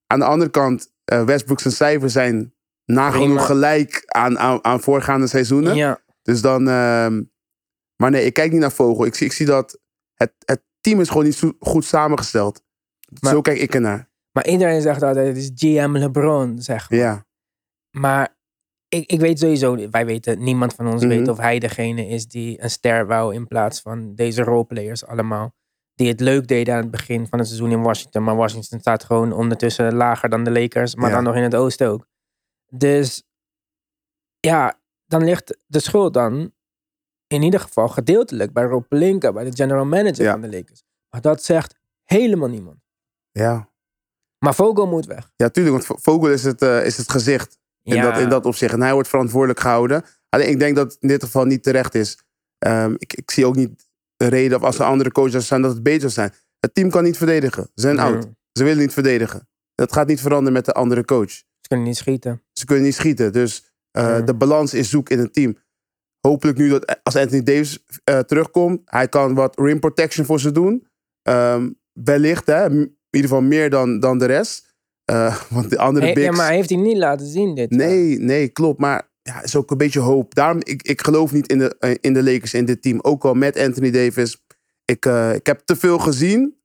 Aan 0.06 0.18
de 0.18 0.24
andere 0.24 0.50
kant, 0.50 0.92
Westbrook 1.04 1.60
zijn 1.60 1.74
cijfers 1.74 2.12
zijn 2.12 2.54
nagenoeg 2.84 3.46
gelijk 3.46 4.02
aan, 4.06 4.38
aan, 4.38 4.64
aan 4.64 4.80
voorgaande 4.80 5.26
seizoenen. 5.26 5.74
Ja, 5.76 6.00
Dus 6.22 6.40
dan. 6.40 6.68
ehm, 6.68 7.22
maar 7.96 8.10
nee, 8.10 8.24
ik 8.24 8.32
kijk 8.34 8.52
niet 8.52 8.60
naar 8.60 8.72
Vogel. 8.72 9.04
Ik 9.04 9.14
zie, 9.14 9.26
ik 9.26 9.32
zie 9.32 9.46
dat 9.46 9.78
het, 10.22 10.32
het 10.44 10.62
team 10.80 11.00
is 11.00 11.08
gewoon 11.08 11.24
niet 11.24 11.34
zo 11.34 11.52
goed 11.58 11.84
samengesteld. 11.84 12.62
Maar- 13.20 13.32
Zo 13.32 13.40
kijk 13.40 13.58
ik 13.58 13.74
ernaar. 13.74 14.08
maar 14.32 14.46
iedereen 14.46 14.80
zegt 14.82 15.02
altijd, 15.02 15.26
het 15.26 15.36
is 15.36 15.50
GM 15.54 15.90
LeBron, 15.92 16.60
zeg 16.62 16.90
maar. 16.90 16.98
Ja. 16.98 17.26
Maar 17.90 18.36
ik, 18.88 19.10
ik 19.10 19.20
weet 19.20 19.38
sowieso, 19.38 19.88
wij 19.90 20.06
weten, 20.06 20.42
niemand 20.42 20.74
van 20.74 20.86
ons 20.88 21.00
Mhm. 21.04 21.08
weet 21.10 21.28
of 21.28 21.38
hij 21.38 21.58
degene 21.58 22.06
is 22.06 22.26
die 22.26 22.62
een 22.62 22.70
ster 22.70 23.06
wou 23.06 23.34
in 23.34 23.46
plaats 23.46 23.80
van 23.80 24.14
deze 24.14 24.42
roleplayers 24.42 25.04
allemaal. 25.06 25.52
Die 25.94 26.08
het 26.08 26.20
leuk 26.20 26.46
deden 26.48 26.74
aan 26.74 26.80
het 26.80 26.90
begin 26.90 27.26
van 27.26 27.38
het 27.38 27.48
seizoen 27.48 27.70
in 27.70 27.82
Washington. 27.82 28.22
Maar 28.24 28.36
Washington 28.36 28.80
staat 28.80 29.04
gewoon 29.04 29.32
ondertussen 29.32 29.94
lager 29.94 30.28
dan 30.28 30.44
de 30.44 30.50
Lakers, 30.50 30.94
maar 30.94 31.08
Ja. 31.08 31.14
dan 31.14 31.24
nog 31.24 31.34
in 31.34 31.42
het 31.42 31.54
oosten 31.54 31.88
ook. 31.88 32.06
Dus 32.72 33.22
ja, 34.40 34.80
dan 35.06 35.24
ligt 35.24 35.56
de 35.66 35.80
schuld 35.80 36.14
dan 36.14 36.52
in 37.32 37.42
ieder 37.42 37.60
geval 37.60 37.88
gedeeltelijk 37.88 38.52
bij 38.52 38.64
Rob 38.64 38.84
Pelinka, 38.88 39.32
bij 39.32 39.44
de 39.44 39.52
general 39.56 39.84
manager 39.84 40.24
Ja. 40.24 40.30
van 40.32 40.40
de 40.40 40.50
Lakers. 40.50 40.82
Maar 41.10 41.20
dat 41.20 41.42
zegt 41.44 41.74
helemaal 42.04 42.48
niemand. 42.48 42.78
Ja. 43.30 43.68
Maar 44.38 44.54
Vogel 44.54 44.86
moet 44.86 45.06
weg. 45.06 45.32
ja, 45.36 45.48
tuurlijk. 45.48 45.84
Want 45.86 46.00
Vogel 46.02 46.30
is 46.30 46.44
het, 46.44 46.62
eh, 46.62 46.84
is 46.86 46.96
het 46.96 47.10
gezicht. 47.10 47.58
In, 47.82 47.94
ja, 47.94 48.10
dat, 48.10 48.20
in 48.20 48.28
dat 48.28 48.46
opzicht. 48.46 48.72
En 48.72 48.82
hij 48.82 48.92
wordt 48.92 49.08
verantwoordelijk 49.08 49.60
gehouden. 49.60 50.04
Alleen 50.28 50.48
ik 50.48 50.58
denk 50.58 50.76
dat 50.76 50.92
het 50.92 51.02
in 51.02 51.08
dit 51.08 51.22
geval 51.24 51.44
niet 51.44 51.62
terecht 51.62 51.94
is. 51.94 52.18
Ehm, 52.58 52.94
ik, 52.98 53.12
ik 53.14 53.30
zie 53.30 53.46
ook 53.46 53.56
niet 53.56 53.88
een 54.16 54.28
reden 54.28 54.56
of 54.58 54.64
als 54.64 54.78
er 54.78 54.84
andere 54.84 55.12
coaches 55.12 55.46
zijn 55.46 55.62
dat 55.62 55.72
het 55.72 55.82
beter 55.82 56.10
zou 56.10 56.12
zijn. 56.12 56.32
Het 56.60 56.74
team 56.74 56.90
kan 56.90 57.02
niet 57.04 57.16
verdedigen. 57.16 57.62
Ze 57.62 57.70
zijn 57.80 57.98
oud. 57.98 58.26
Ze 58.52 58.64
willen 58.64 58.78
niet 58.82 58.92
verdedigen. 58.92 59.48
Dat 59.74 59.92
gaat 59.92 60.06
niet 60.06 60.20
veranderen 60.20 60.52
met 60.52 60.64
de 60.64 60.72
andere 60.72 61.04
coach. 61.04 61.30
Ze 61.30 61.44
kunnen 61.68 61.86
niet 61.86 61.96
schieten. 61.96 62.42
Ze 62.52 62.64
kunnen 62.64 62.84
niet 62.84 62.94
schieten. 62.94 63.32
Dus 63.32 63.72
eh, 63.90 64.24
de 64.24 64.34
balans 64.34 64.74
is 64.74 64.90
zoek 64.90 65.08
in 65.08 65.18
het 65.18 65.32
team. 65.32 65.56
Hopelijk 66.20 66.58
nu 66.58 66.68
dat 66.68 67.00
als 67.02 67.16
Anthony 67.16 67.42
Davis 67.42 67.84
eh, 68.04 68.18
terugkomt, 68.18 68.80
hij 68.84 69.08
kan 69.08 69.34
wat 69.34 69.58
rim 69.58 69.80
protection 69.80 70.26
voor 70.26 70.40
ze 70.40 70.52
doen. 70.52 70.86
Ehm, 71.22 71.70
wellicht, 71.92 72.46
hè, 72.46 72.70
in 72.70 72.98
ieder 73.10 73.30
geval 73.30 73.42
meer 73.42 73.70
dan, 73.70 74.00
dan 74.00 74.18
de 74.18 74.26
rest. 74.26 74.74
Eh, 75.04 75.40
want 75.50 75.70
de 75.70 75.78
andere 75.78 76.12
bigs... 76.12 76.26
ja, 76.26 76.32
maar 76.32 76.50
heeft 76.50 76.70
hij 76.70 76.78
niet 76.78 76.96
laten 76.96 77.26
zien 77.26 77.54
dit 77.54 77.70
jaar. 77.70 77.78
Nee, 77.78 78.18
nee, 78.18 78.48
klopt. 78.48 78.80
Maar 78.80 79.10
ja, 79.22 79.42
is 79.42 79.56
ook 79.56 79.70
een 79.70 79.76
beetje 79.76 80.00
hoop. 80.00 80.34
Daarom, 80.34 80.58
ik, 80.62 80.82
ik 80.82 81.02
geloof 81.02 81.32
niet 81.32 81.48
in 81.48 81.58
de, 81.58 81.76
eh, 81.78 81.94
in 82.00 82.12
de 82.12 82.22
Lakers, 82.22 82.54
in 82.54 82.64
dit 82.64 82.82
team. 82.82 82.98
Ook 83.00 83.24
al 83.24 83.34
met 83.34 83.58
Anthony 83.58 83.90
Davis. 83.90 84.38
Ik, 84.90 85.06
eh, 85.06 85.34
ik 85.34 85.46
heb 85.46 85.60
te 85.64 85.76
veel 85.76 85.98
gezien 85.98 86.58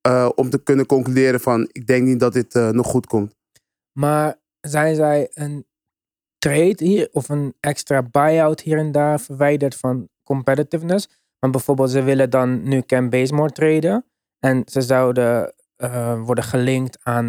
eh, 0.00 0.28
om 0.34 0.50
te 0.50 0.62
kunnen 0.62 0.86
concluderen 0.86 1.40
van... 1.40 1.68
ik 1.72 1.86
denk 1.86 2.06
niet 2.06 2.20
dat 2.20 2.32
dit 2.32 2.54
eh, 2.54 2.68
nog 2.68 2.86
goed 2.86 3.06
komt. 3.06 3.34
Maar 3.92 4.40
zijn 4.60 4.94
zij 4.94 5.30
een 5.34 5.66
trade 6.40 6.84
hier 6.84 7.08
of 7.12 7.28
een 7.28 7.54
extra 7.60 8.02
buyout 8.02 8.60
hier 8.60 8.78
en 8.78 8.92
daar 8.92 9.20
verwijderd 9.20 9.74
van 9.76 10.08
competitiveness. 10.24 11.08
Want 11.38 11.52
bijvoorbeeld 11.52 11.90
ze 11.90 12.02
willen 12.02 12.30
dan 12.30 12.62
nu 12.68 12.82
Cam 12.82 13.10
Bazemore 13.10 13.50
traden. 13.52 14.04
En 14.38 14.62
ze 14.66 14.80
zouden 14.82 15.54
eh, 15.76 16.20
worden 16.22 16.44
gelinkt 16.44 16.98
aan, 17.02 17.26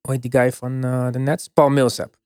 hoe 0.00 0.12
heet 0.12 0.22
die 0.22 0.30
guy 0.40 0.52
van 0.52 0.84
eh, 0.84 1.10
de 1.10 1.18
Nets? 1.18 1.48
Paul 1.48 1.68
Millsap. 1.70 2.20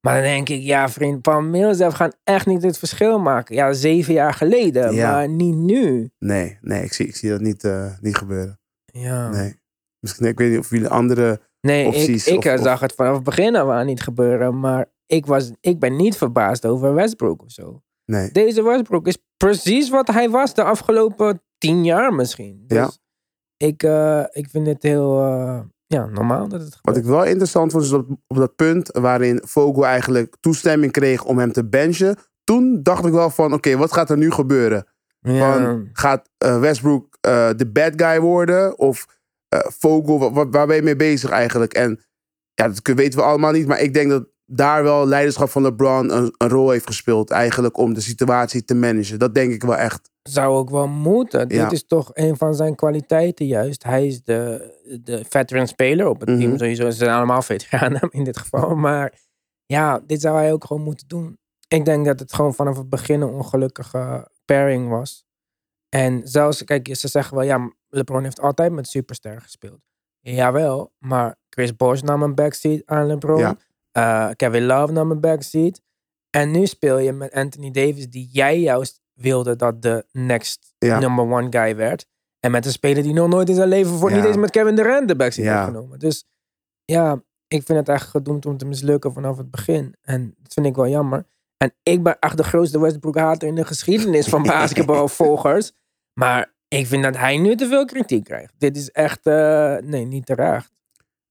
Maar 0.00 0.14
dan 0.14 0.22
denk 0.22 0.48
ik, 0.48 0.60
ja 0.62 0.88
vriend, 0.88 1.22
Paul 1.22 1.42
Millsap 1.42 1.92
gaat 1.92 2.16
echt 2.24 2.46
niet 2.46 2.62
het 2.62 2.78
verschil 2.78 3.18
maken. 3.18 3.54
Ja, 3.54 3.72
zeven 3.72 4.14
jaar 4.14 4.34
geleden, 4.34 4.94
Ja. 4.94 5.10
maar 5.12 5.28
niet 5.28 5.54
nu. 5.56 6.10
Nee, 6.18 6.58
nee 6.60 6.82
ik, 6.84 6.92
zie, 6.92 7.06
ik 7.06 7.16
zie 7.16 7.30
dat 7.30 7.40
niet, 7.40 7.64
eh, 7.64 7.98
niet 8.00 8.16
gebeuren. 8.16 8.60
Ja. 8.84 9.28
Nee. 9.30 9.60
Misschien, 10.00 10.26
ik 10.26 10.38
weet 10.38 10.50
niet 10.50 10.58
of 10.58 10.70
jullie 10.70 10.88
andere... 10.88 11.40
Nee, 11.60 11.86
Opties 11.86 12.26
ik, 12.26 12.44
ik 12.44 12.52
of- 12.52 12.62
zag 12.62 12.80
het 12.80 12.92
vanaf 12.94 13.14
het 13.14 13.22
begin 13.24 13.56
aan 13.56 13.86
niet 13.86 14.02
gebeuren. 14.02 14.60
Maar 14.60 14.86
ik, 15.14 15.26
was, 15.26 15.52
ik 15.60 15.78
ben 15.78 15.96
niet 15.96 16.16
verbaasd 16.16 16.66
over 16.66 16.94
Westbrook 16.94 17.42
of 17.42 17.50
zo. 17.50 17.82
Nee. 18.04 18.30
Deze 18.32 18.62
Westbrook 18.62 19.06
is 19.06 19.18
precies 19.36 19.90
wat 19.90 20.08
hij 20.08 20.30
was 20.30 20.54
de 20.54 20.62
afgelopen 20.62 21.42
tien 21.58 21.84
jaar 21.84 22.12
misschien. 22.14 22.64
Dus 22.66 22.78
Ja. 22.78 22.90
ik, 23.66 23.82
eh, 23.82 24.24
ik 24.30 24.48
vind 24.50 24.66
het 24.66 24.82
heel 24.82 25.20
eh, 25.22 25.60
ja, 25.86 26.06
normaal 26.06 26.48
dat 26.48 26.60
het 26.60 26.68
Wat 26.70 26.78
gebeurt. 26.82 26.96
ik 26.96 27.04
wel 27.04 27.24
interessant 27.24 27.72
vond, 27.72 27.84
is 27.84 27.90
dat 27.90 28.06
op 28.26 28.36
dat 28.36 28.56
punt 28.56 28.88
waarin 28.92 29.40
Vogel 29.44 29.86
eigenlijk 29.86 30.36
toestemming 30.40 30.92
kreeg 30.92 31.24
om 31.24 31.38
hem 31.38 31.52
te 31.52 31.68
benchen. 31.68 32.16
Toen 32.44 32.82
dacht 32.82 33.04
ik 33.06 33.12
wel 33.12 33.30
van, 33.30 33.52
oké, 33.52 33.76
wat 33.76 33.92
gaat 33.92 34.10
er 34.10 34.16
nu 34.16 34.30
gebeuren? 34.30 34.86
ja. 35.20 35.52
Van, 35.62 35.88
gaat 35.92 36.30
eh, 36.38 36.60
Westbrook 36.60 37.18
de 37.56 37.70
bad 37.72 37.92
guy 37.96 38.20
worden? 38.20 38.78
Of 38.78 39.06
Vogel, 39.78 40.18
wa- 40.18 40.32
wa- 40.32 40.48
waar 40.48 40.66
ben 40.66 40.76
je 40.76 40.82
mee 40.82 40.96
bezig 40.96 41.30
eigenlijk? 41.30 41.72
En 41.74 42.00
ja, 42.54 42.68
dat 42.68 42.80
weten 42.94 43.18
we 43.18 43.24
allemaal 43.24 43.52
niet. 43.52 43.66
Maar 43.66 43.80
ik 43.80 43.94
denk 43.94 44.10
dat 44.10 44.28
daar 44.46 44.82
wel 44.82 45.06
leiderschap 45.06 45.48
van 45.48 45.62
LeBron 45.62 46.16
een, 46.16 46.34
een 46.36 46.48
rol 46.48 46.70
heeft 46.70 46.86
gespeeld. 46.86 47.30
Eigenlijk 47.30 47.78
om 47.78 47.94
de 47.94 48.00
situatie 48.00 48.64
te 48.64 48.74
managen. 48.74 49.18
Dat 49.18 49.34
denk 49.34 49.52
ik 49.52 49.62
wel 49.62 49.76
echt. 49.76 50.10
Zou 50.22 50.56
ook 50.56 50.70
wel 50.70 50.88
moeten. 50.88 51.48
Ja. 51.48 51.62
Dit 51.62 51.72
is 51.72 51.86
toch 51.86 52.10
een 52.12 52.36
van 52.36 52.54
zijn 52.54 52.74
kwaliteiten 52.74 53.46
juist. 53.46 53.84
Hij 53.84 54.06
is 54.06 54.22
de, 54.22 54.72
de 55.02 55.24
veteran 55.28 55.66
speler 55.66 56.08
op 56.08 56.20
het 56.20 56.28
team. 56.28 56.50
Mhm. 56.50 56.58
Sowieso 56.58 56.90
ze 56.90 56.96
zijn 56.96 57.10
allemaal 57.16 57.42
veteranen 57.42 58.08
in 58.10 58.24
dit 58.24 58.38
geval. 58.38 58.74
Maar 58.84 59.12
ja, 59.66 60.00
dit 60.06 60.20
zou 60.20 60.36
hij 60.36 60.52
ook 60.52 60.64
gewoon 60.64 60.82
moeten 60.82 61.08
doen. 61.08 61.38
Ik 61.68 61.84
denk 61.84 62.06
dat 62.06 62.20
het 62.20 62.34
gewoon 62.34 62.54
vanaf 62.54 62.76
het 62.76 62.88
begin 62.88 63.20
een 63.20 63.28
ongelukkige 63.28 64.28
pairing 64.44 64.88
was. 64.88 65.24
En 65.88 66.20
zelfs, 66.24 66.64
kijk, 66.64 66.96
ze 66.96 67.08
zeggen 67.08 67.36
wel, 67.36 67.46
ja, 67.46 67.72
LeBron 67.88 68.22
heeft 68.22 68.40
altijd 68.40 68.72
met 68.72 68.88
superster 68.88 69.40
gespeeld. 69.40 69.80
Jawel, 70.20 70.92
maar 70.98 71.36
Chris 71.48 71.76
Bosh 71.76 72.00
nam 72.00 72.22
een 72.22 72.34
backseat 72.34 72.82
aan 72.84 73.06
LeBron. 73.06 73.38
Ja. 73.38 73.56
Eh, 73.94 74.28
Kevin 74.36 74.64
Love 74.64 74.92
nam 74.92 75.10
een 75.10 75.20
backseat. 75.20 75.80
En 76.30 76.50
nu 76.50 76.66
speel 76.66 76.98
je 76.98 77.12
met 77.12 77.32
Anthony 77.32 77.70
Davis, 77.70 78.10
die 78.10 78.28
jij 78.32 78.60
juist 78.60 79.00
wilde 79.12 79.56
dat 79.56 79.82
de 79.82 80.04
next 80.12 80.74
Ja. 80.78 80.98
number 80.98 81.24
one 81.24 81.46
guy 81.50 81.76
werd. 81.76 82.06
En 82.40 82.50
met 82.50 82.66
een 82.66 82.72
speler 82.72 83.02
die 83.02 83.12
nog 83.12 83.28
nooit 83.28 83.48
in 83.48 83.54
zijn 83.54 83.68
leven 83.68 83.98
voor 83.98 84.10
Ja. 84.10 84.16
niet 84.16 84.24
eens 84.24 84.36
met 84.36 84.50
Kevin 84.50 84.76
Durant 84.76 85.08
de 85.08 85.16
backseat 85.16 85.46
Ja. 85.46 85.54
heeft 85.54 85.66
genomen. 85.66 85.98
Dus 85.98 86.24
ja, 86.84 87.22
ik 87.48 87.62
vind 87.62 87.78
het 87.78 87.88
echt 87.88 88.06
gedoemd 88.08 88.46
om 88.46 88.56
te 88.56 88.64
mislukken 88.66 89.12
vanaf 89.12 89.36
het 89.36 89.50
begin. 89.50 89.94
En 90.02 90.34
dat 90.42 90.52
vind 90.52 90.66
ik 90.66 90.74
wel 90.74 90.88
jammer. 90.88 91.26
En 91.56 91.74
ik 91.82 92.02
ben 92.02 92.16
echt 92.18 92.36
de 92.36 92.44
grootste 92.44 92.80
Westbrook-hater 92.80 93.48
in 93.48 93.54
de 93.54 93.64
geschiedenis 93.64 94.26
van 94.28 94.42
basketbalvolgers. 94.56 95.72
Maar 96.12 96.52
ik 96.68 96.86
vind 96.86 97.02
dat 97.02 97.16
hij 97.16 97.36
nu 97.38 97.56
te 97.56 97.66
veel 97.68 97.84
kritiek 97.84 98.24
krijgt. 98.24 98.52
Dit 98.58 98.76
is 98.76 98.90
echt, 98.90 99.26
eh, 99.26 99.76
nee, 99.76 100.04
niet 100.04 100.26
terecht. 100.26 100.72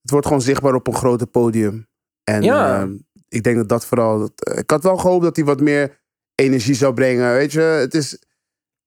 Het 0.02 0.12
wordt 0.12 0.26
gewoon 0.28 0.42
zichtbaar 0.42 0.74
op 0.76 0.88
een 0.88 0.96
groter 0.96 1.28
podium. 1.28 1.88
En 2.24 2.42
Ja. 2.42 2.80
ehm, 2.82 2.96
ik 3.30 3.44
denk 3.44 3.56
dat 3.58 3.70
dat 3.70 3.86
vooral... 3.86 4.20
dat- 4.20 4.44
eh, 4.44 4.58
ik 4.58 4.70
had 4.70 4.84
wel 4.84 4.98
gehoopt 4.98 5.24
dat 5.24 5.36
hij 5.36 5.46
wat 5.46 5.62
meer 5.62 6.02
energie 6.36 6.76
zou 6.76 6.94
brengen. 6.94 7.34
Weet 7.34 7.52
je, 7.52 7.60
het 7.60 7.94
is... 7.94 8.22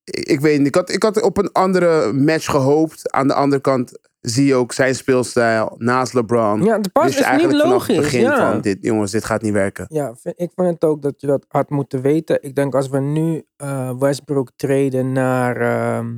Ik, 0.05 0.25
ik 0.25 0.41
weet 0.41 0.59
niet. 0.59 0.67
Ik 0.67 0.75
had, 0.75 0.91
ik 0.91 1.03
had 1.03 1.23
op 1.23 1.37
een 1.39 1.53
andere 1.53 2.13
match 2.13 2.45
gehoopt. 2.51 3.13
Aan 3.13 3.27
de 3.27 3.35
andere 3.35 3.63
kant 3.63 3.99
zie 4.21 4.47
je 4.47 4.55
ook 4.55 4.73
zijn 4.73 4.95
speelstijl 4.95 5.75
naast 5.79 6.13
LeBron. 6.15 6.63
Ja, 6.63 6.79
de 6.79 6.89
pas 6.89 7.15
je 7.15 7.21
is 7.21 7.31
niet 7.31 7.41
vanaf 7.51 7.65
logisch. 7.71 7.95
het 7.95 8.05
begin 8.05 8.21
ja. 8.21 8.51
van 8.53 8.61
dit, 8.61 8.79
jongens, 8.81 9.11
dit 9.11 9.25
gaat 9.25 9.43
niet 9.43 9.53
werken. 9.53 9.87
Ja, 9.89 10.09
ik 10.23 10.51
vind 10.55 10.69
het 10.73 10.85
ook 10.85 11.03
dat 11.03 11.21
je 11.21 11.27
dat 11.27 11.45
had 11.49 11.71
moeten 11.71 12.01
weten. 12.03 12.43
Ik 12.43 12.55
denk 12.55 12.75
als 12.75 12.89
we 12.89 12.99
nu 13.01 13.43
eh, 13.57 13.99
Westbrook 13.99 14.51
treden 14.57 15.13
naar... 15.13 15.57
ehm, 15.61 16.15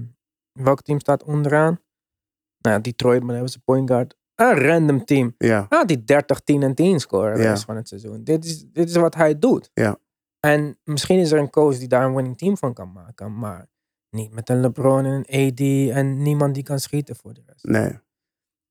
welk 0.53 0.83
team 0.83 1.01
staat 1.01 1.25
onderaan? 1.25 1.81
Nou 2.59 2.81
Detroit, 2.81 3.19
maar 3.19 3.27
dan 3.27 3.35
hebben 3.37 3.53
ze 3.53 3.61
point 3.65 3.91
guard. 3.91 4.17
Een 4.41 4.55
random 4.67 5.05
team. 5.05 5.35
Ja, 5.39 5.67
Ah, 5.69 5.87
die 5.87 6.05
30, 6.05 6.41
10 6.41 6.63
en 6.63 6.75
10 6.75 7.01
scoren 7.01 7.37
de 7.37 7.43
Ja. 7.43 7.51
rest 7.51 7.65
van 7.65 7.77
het 7.77 7.89
seizoen. 7.89 8.25
Dit 8.25 8.45
is, 8.45 8.65
dit 8.73 8.89
is 8.89 8.97
wat 8.97 9.15
hij 9.15 9.39
doet. 9.39 9.71
Ja. 9.75 9.99
En 10.41 10.79
misschien 10.85 11.19
is 11.19 11.33
er 11.33 11.39
een 11.39 11.51
coach 11.51 11.79
die 11.79 11.89
daar 11.89 12.05
een 12.05 12.15
winning 12.15 12.39
team 12.39 12.57
van 12.57 12.75
kan 12.75 12.93
maken. 12.93 13.39
Maar 13.39 13.69
niet 14.11 14.33
met 14.33 14.49
een 14.49 14.61
LeBron 14.61 15.05
en 15.05 15.25
een 15.29 15.51
AD 15.53 15.61
en 15.97 16.23
niemand 16.23 16.55
die 16.55 16.63
kan 16.63 16.79
schieten 16.81 17.17
voor 17.17 17.35
de 17.35 17.43
rest. 17.47 17.65
nee. 17.65 17.99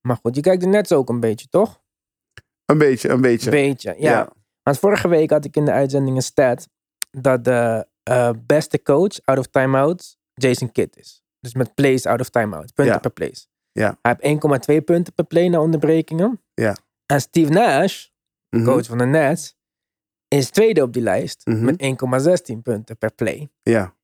Maar 0.01 0.17
goed, 0.21 0.35
je 0.35 0.41
kijkt 0.41 0.63
er 0.63 0.69
net 0.69 0.93
ook 0.93 1.09
een 1.09 1.19
beetje, 1.19 1.47
toch? 1.47 1.81
Een 2.65 2.77
beetje, 2.77 3.09
een 3.09 3.21
beetje. 3.21 3.49
Beetje, 3.49 3.95
ja. 3.97 4.11
Ja. 4.11 4.29
Want 4.63 4.79
vorige 4.79 5.07
week 5.07 5.29
had 5.29 5.45
ik 5.45 5.55
in 5.55 5.65
de 5.65 5.71
uitzending 5.71 6.15
een 6.15 6.21
stat 6.21 6.69
dat 7.09 7.43
de 7.43 7.87
eh, 8.03 8.29
beste 8.45 8.81
coach 8.81 9.21
out 9.25 9.37
of 9.37 9.47
timeout 9.47 10.17
Jason 10.33 10.71
Kidd 10.71 10.97
is. 10.97 11.21
Dus 11.39 11.53
met 11.53 11.73
plays 11.75 12.05
out 12.05 12.19
of 12.19 12.29
timeout, 12.29 12.73
punten 12.73 12.93
Ja. 12.93 12.99
per 12.99 13.11
plays. 13.11 13.47
Ja. 13.77 13.97
Hij 14.01 14.15
heeft 14.19 14.23
1,2 14.69 14.81
punten 14.81 15.13
per 15.13 15.25
play 15.25 15.47
na 15.47 15.61
onderbrekingen. 15.61 16.41
Ja. 16.53 16.75
En 17.05 17.21
Steve 17.21 17.51
Nash, 17.51 18.05
Mhm. 18.49 18.63
coach 18.65 18.85
van 18.85 18.97
de 18.97 19.05
Nets, 19.05 19.55
is 20.27 20.49
tweede 20.49 20.81
op 20.81 20.93
die 20.93 21.01
lijst 21.01 21.41
Mhm. 21.45 21.65
met 21.65 21.81
1,16 21.81 22.61
punten 22.61 22.97
per 22.97 23.13
play. 23.13 23.49
Ja, 23.61 23.95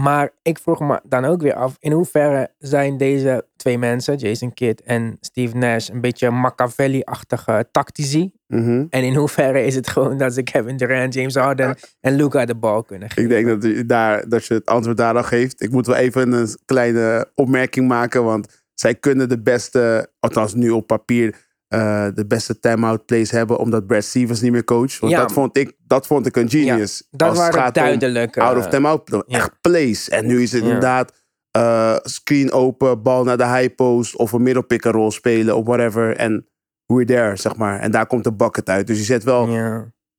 Maar 0.00 0.30
ik 0.42 0.58
vroeg 0.58 0.80
me 0.80 1.00
dan 1.04 1.24
ook 1.24 1.42
weer 1.42 1.54
af, 1.54 1.76
in 1.78 1.92
hoeverre 1.92 2.50
zijn 2.58 2.96
deze 2.96 3.46
twee 3.56 3.78
mensen, 3.78 4.16
Jason 4.16 4.54
Kidd 4.54 4.80
en 4.82 5.16
Steve 5.20 5.56
Nash, 5.56 5.88
een 5.88 6.00
beetje 6.00 6.30
Machiavelli-achtige 6.30 7.68
tactici? 7.70 8.32
Mhm. 8.46 8.86
En 8.90 9.02
in 9.02 9.14
hoeverre 9.14 9.64
is 9.64 9.74
het 9.74 9.88
gewoon 9.88 10.18
dat 10.18 10.34
ze 10.34 10.42
Kevin 10.42 10.76
Durant, 10.76 11.14
James 11.14 11.34
Harden 11.34 11.76
en 12.00 12.14
Luca 12.14 12.44
de 12.44 12.54
bal 12.54 12.82
kunnen 12.82 13.08
geven? 13.10 13.22
ik 13.22 13.28
denk 13.28 13.46
dat 13.46 13.62
je, 13.72 13.86
daar, 13.86 14.28
dat 14.28 14.44
je 14.46 14.54
het 14.54 14.66
antwoord 14.66 14.96
daar 14.96 15.16
al 15.16 15.22
geeft. 15.22 15.62
Ik 15.62 15.70
moet 15.70 15.86
wel 15.86 15.96
even 15.96 16.32
een 16.32 16.48
kleine 16.64 17.30
opmerking 17.34 17.88
maken, 17.88 18.24
want 18.24 18.63
zij 18.74 18.94
kunnen 18.94 19.28
de 19.28 19.42
beste, 19.42 20.10
althans 20.20 20.54
nu 20.54 20.70
op 20.70 20.86
papier, 20.86 21.36
eh, 21.68 22.06
de 22.14 22.26
beste 22.26 22.58
time-out 22.58 23.06
plays 23.06 23.30
hebben, 23.30 23.58
omdat 23.58 23.86
Brad 23.86 24.04
Stevens 24.04 24.40
niet 24.40 24.52
meer 24.52 24.64
coach. 24.64 24.98
Want 24.98 25.12
Ja. 25.12 25.20
dat, 25.20 25.32
vond 25.32 25.56
ik, 25.56 25.72
dat 25.86 26.06
vond 26.06 26.26
ik 26.26 26.36
een 26.36 26.50
genius. 26.50 27.06
Dat 27.10 27.28
Als 27.28 27.44
het 27.44 27.54
waren 27.54 27.72
duidelijk. 27.72 28.38
Out 28.38 28.56
of 28.56 28.68
time-out, 28.68 29.24
ja. 29.26 29.36
echt 29.38 29.60
plays. 29.60 30.08
En 30.08 30.26
nu 30.26 30.42
is 30.42 30.52
het 30.52 30.62
inderdaad 30.62 31.22
eh, 31.50 31.96
screen 32.02 32.52
open, 32.52 33.02
bal 33.02 33.24
naar 33.24 33.36
de 33.36 33.46
high 33.46 33.74
post 33.74 34.16
of 34.16 34.32
een 34.32 34.42
middelpick 34.42 34.84
roll 34.84 35.10
spelen 35.10 35.56
of 35.56 35.66
whatever. 35.66 36.16
En 36.16 36.48
we're 36.86 37.04
there, 37.04 37.36
zeg 37.36 37.56
maar. 37.56 37.80
En 37.80 37.90
daar 37.90 38.06
komt 38.06 38.24
de 38.24 38.32
bucket 38.32 38.68
uit. 38.68 38.86
Dus 38.86 38.98
je 38.98 39.04
zet 39.04 39.24
wel 39.24 39.48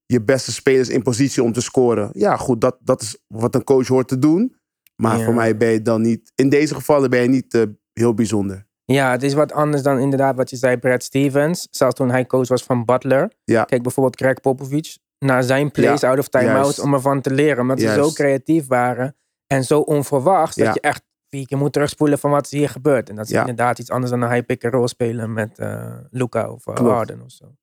je 0.05 0.21
beste 0.21 0.51
spelers 0.51 0.89
in 0.89 1.01
positie 1.01 1.43
om 1.43 1.53
te 1.53 1.62
scoren. 1.62 2.09
Ja, 2.12 2.38
goed, 2.38 2.62
dat, 2.62 2.77
dat 2.83 3.01
is 3.01 3.17
wat 3.27 3.55
een 3.55 3.63
coach 3.63 3.88
hoort 3.88 4.07
te 4.07 4.19
doen. 4.19 4.55
Maar 4.95 5.19
voor 5.19 5.33
mij 5.33 5.57
ben 5.57 5.69
je 5.69 5.81
dan 5.81 6.01
niet... 6.01 6.31
In 6.35 6.50
deze 6.50 6.74
gevallen 6.75 7.09
ben 7.09 7.21
je 7.21 7.27
niet 7.29 7.53
eh, 7.53 7.62
heel 8.00 8.14
bijzonder. 8.14 8.68
ja, 8.86 9.12
het 9.12 9.24
is 9.24 9.34
wat 9.34 9.52
anders 9.52 9.84
dan 9.84 10.00
inderdaad 10.00 10.36
wat 10.36 10.50
je 10.50 10.56
zei, 10.56 10.78
Brad 10.78 11.04
Stevens. 11.04 11.68
Zelfs 11.72 11.96
toen 11.96 12.10
hij 12.10 12.25
coach 12.25 12.48
was 12.48 12.64
van 12.64 12.86
Butler. 12.86 13.32
Ja. 13.44 13.64
Kijk 13.64 13.82
bijvoorbeeld 13.82 14.16
Greg 14.16 14.42
Popovich. 14.42 14.98
Naar 15.20 15.44
zijn 15.44 15.72
plays 15.72 16.04
out 16.04 16.20
of 16.20 16.28
timeout 16.28 16.80
om 16.80 16.94
ervan 16.94 17.22
te 17.22 17.34
leren. 17.34 17.62
Omdat 17.62 17.80
ze 17.80 17.94
zo 17.94 18.12
creatief 18.12 18.68
waren. 18.68 19.16
En 19.48 19.64
zo 19.64 19.80
onverwachts. 19.80 20.56
Dat 20.56 20.74
je 20.74 20.82
echt 20.82 21.04
vier 21.30 21.48
keer 21.48 21.58
moet 21.58 21.74
terugspoelen 21.74 22.20
van 22.20 22.32
wat 22.32 22.46
is 22.46 22.52
hier 22.52 22.70
gebeurt. 22.70 23.10
En 23.10 23.16
dat 23.16 23.25
is 23.25 23.32
inderdaad 23.32 23.80
iets 23.80 23.90
anders 23.90 24.12
dan 24.12 24.22
een 24.22 24.32
high 24.32 24.46
pick 24.46 24.64
and 24.64 24.74
roll 24.74 24.88
spelen 24.88 25.34
met 25.34 25.60
eh 25.60 25.98
Luca 26.10 26.50
of 26.50 26.64
Klopt. 26.64 26.80
Harden 26.80 27.22
of 27.22 27.32
zo. 27.32 27.56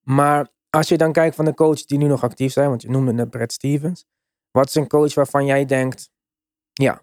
Maar 0.00 0.48
als 0.70 0.88
je 0.88 0.96
dan 0.96 1.12
kijkt 1.12 1.36
van 1.36 1.44
de 1.44 1.54
coaches 1.54 1.86
die 1.86 1.98
nu 1.98 2.06
nog 2.06 2.22
actief 2.22 2.52
zijn. 2.52 2.68
Want 2.68 2.82
je 2.82 2.90
noemde 2.90 3.12
net 3.12 3.30
Brad 3.30 3.52
Stevens. 3.52 4.06
Wat 4.50 4.66
is 4.66 4.74
een 4.74 4.88
coach 4.88 5.14
waarvan 5.14 5.46
jij 5.46 5.64
denkt. 5.64 6.10
Ja, 6.72 7.02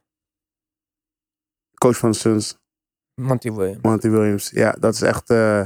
Coach 1.78 1.98
van 1.98 2.12
de 2.12 2.18
Suns, 2.18 2.58
Monty 3.22 3.52
Williams. 3.52 3.82
Monty 3.82 4.10
Williams. 4.10 4.50
Ja, 4.50 4.72
dat 4.80 4.94
is 4.94 5.02
echt... 5.02 5.30
eh, 5.30 5.60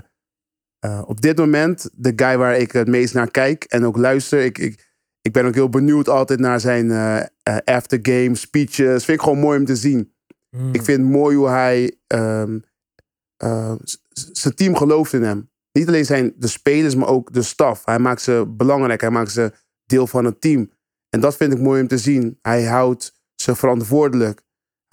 eh, 0.80 1.02
op 1.06 1.22
dit 1.22 1.38
moment 1.38 1.90
de 1.94 2.14
guy 2.16 2.38
waar 2.38 2.58
ik 2.58 2.72
het 2.72 2.88
meest 2.88 3.14
naar 3.14 3.32
kijk 3.32 3.64
en 3.64 3.86
ook 3.86 3.98
luister. 3.98 4.44
Ik, 4.44 4.58
ik, 4.58 4.94
ik 5.22 5.32
ben 5.32 5.46
ook 5.46 5.54
heel 5.54 5.70
benieuwd 5.70 6.10
altijd 6.10 6.40
naar 6.40 6.60
zijn 6.60 6.92
eh 6.92 7.20
eh, 7.20 7.58
aftergame 7.66 8.36
speeches. 8.36 9.06
Vind 9.06 9.18
ik 9.18 9.24
gewoon 9.24 9.40
mooi 9.40 9.60
om 9.60 9.66
te 9.66 9.76
zien. 9.76 10.14
Hmm. 10.50 10.74
Ik 10.74 10.82
vind 10.84 11.02
het 11.02 11.10
mooi 11.10 11.36
hoe 11.36 11.48
hij 11.48 11.98
ehm, 12.08 12.60
eh, 13.38 13.74
z- 13.84 13.98
zijn 14.32 14.56
team 14.56 14.76
gelooft 14.76 15.14
in 15.14 15.24
hem. 15.24 15.50
Niet 15.72 15.88
alleen 15.88 16.06
zijn 16.06 16.34
de 16.38 16.48
spelers, 16.48 16.96
maar 16.96 17.08
ook 17.08 17.34
de 17.34 17.42
staf. 17.42 17.86
Hij 17.86 18.00
maakt 18.00 18.22
ze 18.22 18.46
belangrijk. 18.48 19.02
Hij 19.02 19.10
maakt 19.10 19.32
ze 19.32 19.52
deel 19.86 20.08
van 20.08 20.26
het 20.26 20.42
team. 20.42 20.72
En 21.10 21.20
dat 21.20 21.36
vind 21.36 21.54
ik 21.54 21.60
mooi 21.60 21.82
om 21.82 21.88
te 21.88 21.98
zien. 21.98 22.38
Hij 22.42 22.64
houdt 22.66 23.14
ze 23.36 23.56
verantwoordelijk. 23.56 24.42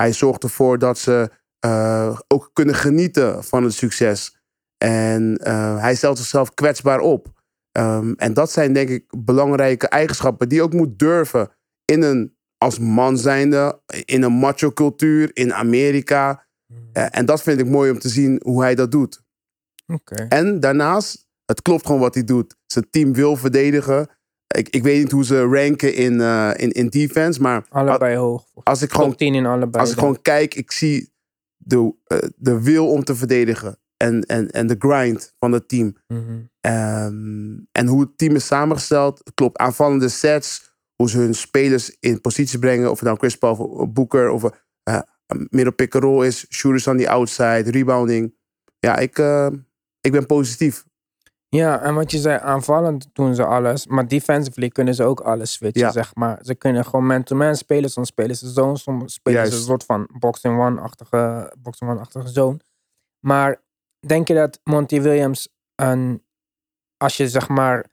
Hij 0.03 0.13
zorgt 0.13 0.43
ervoor 0.43 0.79
dat 0.79 0.99
ze 0.99 1.31
eh, 1.59 2.19
ook 2.27 2.51
kunnen 2.53 2.75
genieten 2.75 3.45
van 3.45 3.65
het 3.65 3.73
succes. 3.73 4.37
En 4.85 5.37
eh, 5.37 5.81
hij 5.81 5.95
stelt 5.95 6.19
zichzelf 6.19 6.55
kwetsbaar 6.55 7.01
op. 7.01 7.33
Ehm, 7.73 8.13
en 8.13 8.35
dat 8.35 8.51
zijn 8.51 8.73
denk 8.73 8.89
ik 8.89 9.05
belangrijke 9.25 9.89
eigenschappen 9.89 10.49
die 10.49 10.59
je 10.59 10.65
ook 10.65 10.73
moet 10.73 10.99
durven 10.99 11.51
in 11.85 12.03
een 12.03 12.37
als 12.59 12.79
man 12.79 13.19
zijnde, 13.19 13.81
in 14.05 14.23
een 14.23 14.33
macho 14.33 14.73
cultuur, 14.73 15.31
in 15.37 15.55
Amerika. 15.55 16.47
Eh, 16.93 17.07
en 17.11 17.27
dat 17.27 17.43
vind 17.43 17.61
ik 17.61 17.67
mooi 17.67 17.91
om 17.91 17.99
te 17.99 18.09
zien 18.09 18.41
hoe 18.45 18.63
hij 18.63 18.75
dat 18.75 18.91
doet. 18.91 19.23
En 20.29 20.61
daarnaast, 20.61 21.27
het 21.45 21.63
klopt 21.63 21.87
gewoon 21.87 22.01
wat 22.01 22.15
hij 22.15 22.25
doet. 22.25 22.57
Zijn 22.67 22.91
team 22.91 23.13
wil 23.13 23.37
verdedigen. 23.37 24.09
Ik, 24.57 24.69
ik 24.69 24.83
weet 24.83 25.03
niet 25.03 25.13
hoe 25.13 25.25
ze 25.25 25.43
ranken 25.43 25.95
in, 25.95 26.21
eh, 26.21 26.51
in, 26.57 26.71
in 26.71 26.89
defense, 26.89 27.41
maar 27.41 27.67
Allebei 27.69 28.17
hoog. 28.17 28.45
als 28.63 28.83
ik 28.83 28.93
gewoon 28.93 29.09
Top 29.09 29.19
10 29.19 29.35
in 29.35 29.47
allebei. 29.47 29.81
als 29.83 29.91
ik 29.91 29.97
dan. 29.97 30.05
gewoon 30.05 30.23
kijk, 30.23 30.55
ik 30.55 30.73
zie 30.73 31.13
de, 31.57 31.95
eh, 32.07 32.19
de 32.37 32.63
wil 32.63 32.91
om 32.91 33.05
te 33.05 33.15
verdedigen. 33.15 33.79
En, 33.97 34.23
en, 34.23 34.51
en 34.51 34.67
de 34.67 34.77
grind 34.79 35.35
van 35.39 35.53
het 35.53 35.69
team. 35.69 35.97
Mhm. 36.07 36.41
Ehm, 36.61 37.57
en 37.73 37.87
hoe 37.87 38.01
het 38.01 38.19
team 38.19 38.35
is 38.35 38.47
samengesteld. 38.47 39.23
Klopt, 39.35 39.57
aanvallende 39.59 40.09
sets. 40.09 40.77
Hoe 40.97 41.11
ze 41.11 41.19
hun 41.19 41.35
spelers 41.35 41.97
in 42.01 42.21
positie 42.21 42.59
brengen. 42.59 42.91
Of 42.91 42.99
het 42.99 43.05
nou 43.07 43.19
Chris 43.19 43.37
Paul 43.37 43.55
of 43.57 43.89
Booker. 43.93 44.31
Of 44.31 44.43
uh, 44.89 45.01
middel 45.51 45.73
pick 45.75 45.95
and 45.95 46.05
roll 46.05 46.27
is. 46.27 46.47
Shooters 46.51 46.89
aan 46.89 46.97
die 46.97 47.11
outside. 47.11 47.71
Rebounding. 47.71 48.35
Ja, 48.79 48.97
ik, 48.97 49.19
eh, 49.19 49.49
ik 50.01 50.13
ben 50.13 50.27
positief. 50.27 50.85
Ja, 51.51 51.81
en 51.83 51.95
wat 51.95 52.11
je 52.11 52.19
zei, 52.19 52.39
aanvallend 52.43 53.09
doen 53.13 53.35
ze 53.35 53.45
alles. 53.45 53.87
Maar 53.87 54.09
defensively 54.09 54.69
kunnen 54.69 54.95
ze 54.95 55.05
ook 55.05 55.21
alles 55.21 55.53
switchen, 55.53 55.81
Ja. 55.87 55.91
zeg 55.93 56.15
maar. 56.15 56.39
Ze 56.45 56.55
kunnen 56.55 56.85
gewoon 56.85 57.07
man-to-man 57.07 57.57
spelen. 57.57 57.91
Soms 57.91 58.09
spelen 58.09 58.37
ze 58.37 58.51
zone, 58.51 58.77
soms 58.79 59.13
spelen 59.15 59.47
ze 59.47 59.57
een 59.57 59.63
soort 59.63 59.85
van 59.85 60.09
box-in-one-achtige 60.19 61.53
box-in-one-achtige 61.59 62.29
zone. 62.29 62.59
Maar 63.27 63.63
denk 64.07 64.29
je 64.29 64.35
dat 64.35 64.61
Monty 64.65 65.01
Williams, 65.01 65.49
een, 65.75 66.23
als 66.97 67.17
je 67.17 67.29
zeg 67.29 67.49
maar 67.49 67.87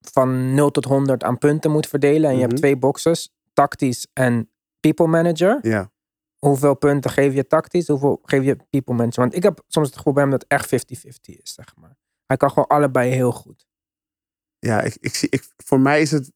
van 0.00 0.54
0 0.54 0.70
tot 0.70 0.84
100 0.84 1.24
aan 1.24 1.38
punten 1.38 1.70
moet 1.70 1.86
verdelen 1.86 2.28
en 2.30 2.34
je 2.34 2.40
hebt 2.40 2.52
Mhm. 2.52 2.60
twee 2.60 2.76
boxes, 2.76 3.32
tactisch 3.52 4.06
en 4.12 4.50
people 4.80 5.06
manager, 5.06 5.58
Ja. 5.62 5.90
hoeveel 6.38 6.74
punten 6.74 7.10
geef 7.10 7.34
je 7.34 7.46
tactisch, 7.46 7.88
hoeveel 7.88 8.20
geef 8.22 8.44
je 8.44 8.56
people 8.70 8.94
manager? 8.94 9.20
Want 9.22 9.34
ik 9.34 9.42
heb 9.42 9.62
soms 9.66 9.86
het 9.86 9.96
gevoel 9.96 10.12
bij 10.12 10.22
hem 10.22 10.30
dat 10.30 10.42
het 10.42 10.50
echt 10.50 10.66
50-50 10.68 11.40
is, 11.42 11.54
zeg 11.54 11.76
maar. 11.76 11.96
Hij 12.26 12.36
kan 12.36 12.48
gewoon 12.48 12.68
allebei 12.68 13.10
heel 13.12 13.32
goed. 13.32 13.66
Ja, 14.58 14.80
ik, 14.80 14.96
ik 15.00 15.14
zie, 15.14 15.28
ik, 15.30 15.44
voor 15.64 15.80
mij 15.80 16.00
is 16.00 16.10
het. 16.10 16.32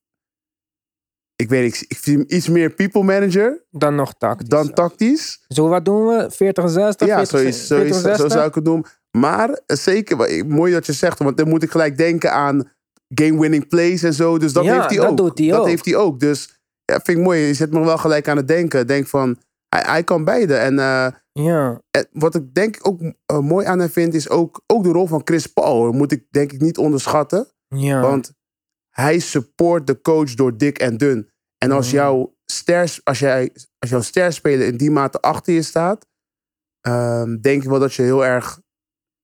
Ik 1.37 1.49
weet, 1.49 1.75
ik, 1.75 1.85
ik 1.89 1.97
zie 1.99 2.17
hem 2.17 2.25
iets 2.29 2.49
meer 2.49 2.71
people 2.71 3.03
manager 3.03 3.65
Dan 3.71 3.95
nog 3.95 4.15
tactisch. 4.15 4.49
dan 4.49 4.73
tactisch. 4.73 5.45
Zo, 5.49 5.69
wat 5.69 5.85
doen 5.85 6.07
we? 6.07 6.31
40, 6.31 6.71
60? 6.71 7.07
Ja, 7.09 7.15
40, 7.17 7.39
zoiets, 7.39 7.67
zoiets, 7.67 7.87
40, 8.01 8.03
zo 8.03 8.09
60? 8.09 8.33
zou 8.33 8.49
ik 8.49 8.55
het 8.55 8.65
doen. 8.65 8.85
Maar 9.11 9.51
eh, 9.67 9.77
zeker, 9.77 10.47
mooi 10.47 10.73
dat 10.73 10.87
je 10.87 10.93
zegt, 10.93 11.19
want 11.19 11.37
dan 11.37 11.49
moet 11.49 11.63
ik 11.63 11.71
gelijk 11.71 11.97
denken 11.97 12.33
aan 12.33 12.73
game-winning 13.15 13.69
plays 13.69 14.03
en 14.03 14.15
zo. 14.15 14.39
Dus 14.39 14.53
dat 14.53 14.65
Ja, 14.65 14.75
heeft 14.75 14.89
hij 14.89 14.97
dat 14.97 15.07
ook. 15.09 15.17
doet 15.17 15.39
hij 15.39 15.49
dat 15.49 15.59
ook. 15.61 15.67
heeft 15.67 15.85
hij 15.85 15.97
ook. 15.97 16.21
Dus 16.21 16.61
ja, 16.85 17.01
vind 17.01 17.19
ik 17.19 17.25
mooi. 17.25 17.41
Je 17.41 17.55
zet 17.55 17.71
me 17.73 17.85
wel 17.85 17.99
gelijk 17.99 18.29
aan 18.29 18.37
het 18.37 18.49
denken. 18.49 18.87
Denk 18.87 19.07
van, 19.07 19.39
hij, 19.69 19.83
hij 19.87 20.05
kan 20.05 20.25
beide. 20.25 20.55
En 20.55 20.79
eh, 20.79 21.07
Ja, 21.33 21.81
wat 22.13 22.35
ik 22.35 22.55
denk 22.55 22.79
ook 22.83 23.01
eh, 23.27 23.39
mooi 23.39 23.67
aan 23.67 23.79
hem 23.79 23.89
vind, 23.89 24.15
is 24.15 24.29
ook, 24.29 24.63
ook 24.67 24.83
de 24.83 24.91
rol 24.91 25.07
van 25.07 25.21
Chris 25.25 25.47
Paul. 25.47 25.85
Dat 25.85 25.95
moet 25.95 26.13
ik 26.13 26.27
denk 26.31 26.53
ik 26.53 26.61
niet 26.61 26.79
onderschatten. 26.79 27.47
ja. 27.69 28.01
Want 28.01 28.33
hij 28.91 29.19
support 29.19 29.87
de 29.87 30.01
coach 30.01 30.35
door 30.35 30.57
dik 30.57 30.79
en 30.79 30.97
dun. 30.97 31.31
En 31.59 31.71
als, 31.71 31.91
jouw 31.91 32.37
ster, 32.45 32.99
als, 33.05 33.19
jij, 33.19 33.53
als 33.79 33.91
jouw 33.91 34.01
sterspeler 34.01 34.67
in 34.67 34.77
die 34.77 34.91
mate 34.91 35.21
achter 35.21 35.53
je 35.55 35.63
staat, 35.63 36.07
ehm, 36.81 37.41
denk 37.41 37.63
ik 37.63 37.69
wel 37.69 37.79
dat 37.79 37.95
je 37.95 38.03
heel 38.03 38.25
erg 38.25 38.61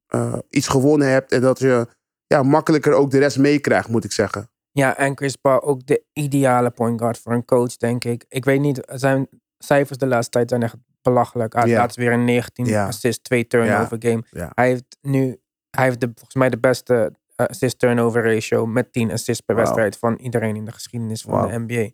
eh, 0.06 0.38
iets 0.50 0.68
gewonnen 0.68 1.08
hebt. 1.08 1.32
En 1.32 1.40
dat 1.40 1.58
je 1.58 1.86
ja, 2.26 2.42
makkelijker 2.42 2.92
ook 2.92 3.10
de 3.10 3.18
rest 3.18 3.38
meekrijgt, 3.38 3.88
moet 3.88 4.04
ik 4.04 4.12
zeggen. 4.12 4.50
ja, 4.70 4.96
en 4.96 5.16
Chris 5.16 5.36
Paul 5.36 5.62
ook 5.62 5.86
de 5.86 6.04
ideale 6.12 6.70
point 6.70 7.00
guard 7.00 7.18
voor 7.18 7.32
een 7.32 7.44
coach, 7.44 7.76
denk 7.76 8.04
ik. 8.04 8.24
Ik 8.28 8.44
weet 8.44 8.60
niet, 8.60 8.80
zijn 8.92 9.28
cijfers 9.64 9.98
de 9.98 10.06
laatste 10.06 10.30
tijd 10.30 10.48
zijn 10.50 10.62
echt 10.62 10.76
belachelijk. 11.02 11.52
Hij 11.54 11.66
Ja. 11.68 11.78
laatst 11.78 11.96
weer 11.96 12.12
een 12.12 12.24
19 12.24 12.66
Ja. 12.66 12.86
assist, 12.86 13.24
2 13.24 13.46
turnover 13.46 13.96
game. 14.00 14.22
Hij 14.54 14.66
heeft 14.68 14.96
nu, 15.00 15.40
hij 15.70 15.84
heeft 15.84 16.00
de, 16.00 16.06
volgens 16.14 16.34
mij 16.34 16.50
de 16.50 16.58
beste 16.58 17.12
eh, 17.36 17.46
assist-turnover 17.46 18.34
ratio 18.34 18.66
met 18.66 18.92
10 18.92 19.12
assists 19.12 19.40
per 19.44 19.54
wedstrijd 19.56 19.98
van 19.98 20.16
iedereen 20.16 20.56
in 20.56 20.64
de 20.64 20.72
geschiedenis 20.72 21.22
van 21.22 21.48
de 21.48 21.58
NBA. 21.58 21.90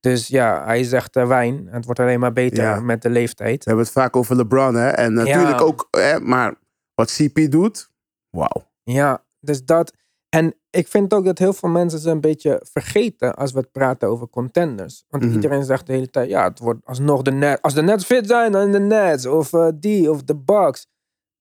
Dus 0.00 0.28
ja, 0.28 0.64
hij 0.64 0.80
is 0.80 0.92
echt 0.92 1.16
eh, 1.16 1.26
wijn. 1.26 1.66
Het 1.70 1.84
wordt 1.84 2.00
alleen 2.00 2.20
maar 2.20 2.32
beter 2.32 2.64
Ja. 2.64 2.80
met 2.80 3.02
de 3.02 3.10
leeftijd. 3.10 3.58
We 3.64 3.64
hebben 3.70 3.84
het 3.84 3.94
vaak 3.94 4.16
over 4.16 4.36
LeBron, 4.36 4.74
hè? 4.74 4.88
En 4.88 5.12
natuurlijk 5.12 5.58
Ja. 5.58 5.64
ook, 5.64 5.88
hè, 5.90 6.20
maar 6.20 6.54
wat 6.94 7.10
CP 7.12 7.50
doet, 7.50 7.90
wauw. 8.30 8.70
Ja, 8.82 9.24
dus 9.40 9.64
dat. 9.64 9.92
En 10.34 10.54
ik 10.70 10.88
vind 10.88 11.14
ook 11.14 11.24
dat 11.24 11.38
heel 11.38 11.52
veel 11.52 11.68
mensen 11.68 11.98
ze 11.98 12.10
een 12.10 12.20
beetje 12.20 12.60
vergeten 12.72 13.34
als 13.34 13.52
we 13.52 13.58
het 13.58 13.72
praten 13.72 14.08
over 14.08 14.28
contenders. 14.28 15.04
Want 15.08 15.24
Mhm. 15.24 15.32
iedereen 15.34 15.64
zegt 15.64 15.86
de 15.86 15.92
hele 15.92 16.10
tijd, 16.10 16.28
ja, 16.28 16.44
het 16.48 16.58
wordt 16.58 16.80
alsnog 16.86 17.22
de 17.22 17.30
net. 17.30 17.62
Als 17.62 17.74
de 17.74 17.82
Nets 17.82 18.04
fit 18.04 18.26
zijn, 18.26 18.52
dan 18.52 18.70
de 18.72 18.78
Nets. 18.80 19.26
Of 19.26 19.52
eh, 19.52 19.68
die, 19.74 20.10
of 20.10 20.22
de 20.22 20.36
Bucks. 20.36 20.86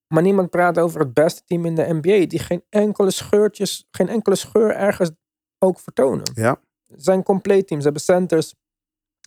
Maar 0.08 0.24
niemand 0.24 0.50
praat 0.50 0.80
over 0.80 1.00
het 1.00 1.14
beste 1.14 1.42
team 1.46 1.66
in 1.66 1.76
de 1.76 1.94
NBA. 1.94 2.26
Die 2.28 2.40
geen 2.40 2.64
enkele 2.70 3.12
scheurtjes, 3.12 3.88
geen 3.92 4.08
enkele 4.10 4.36
scheur 4.36 4.76
ergens 4.76 5.12
ook 5.60 5.80
vertonen. 5.80 6.32
Ja. 6.34 6.62
Het 6.88 7.04
zijn 7.04 7.24
compleet 7.24 7.68
teams. 7.68 7.84
Ze 7.84 7.90
hebben 7.90 8.06
centers. 8.06 8.48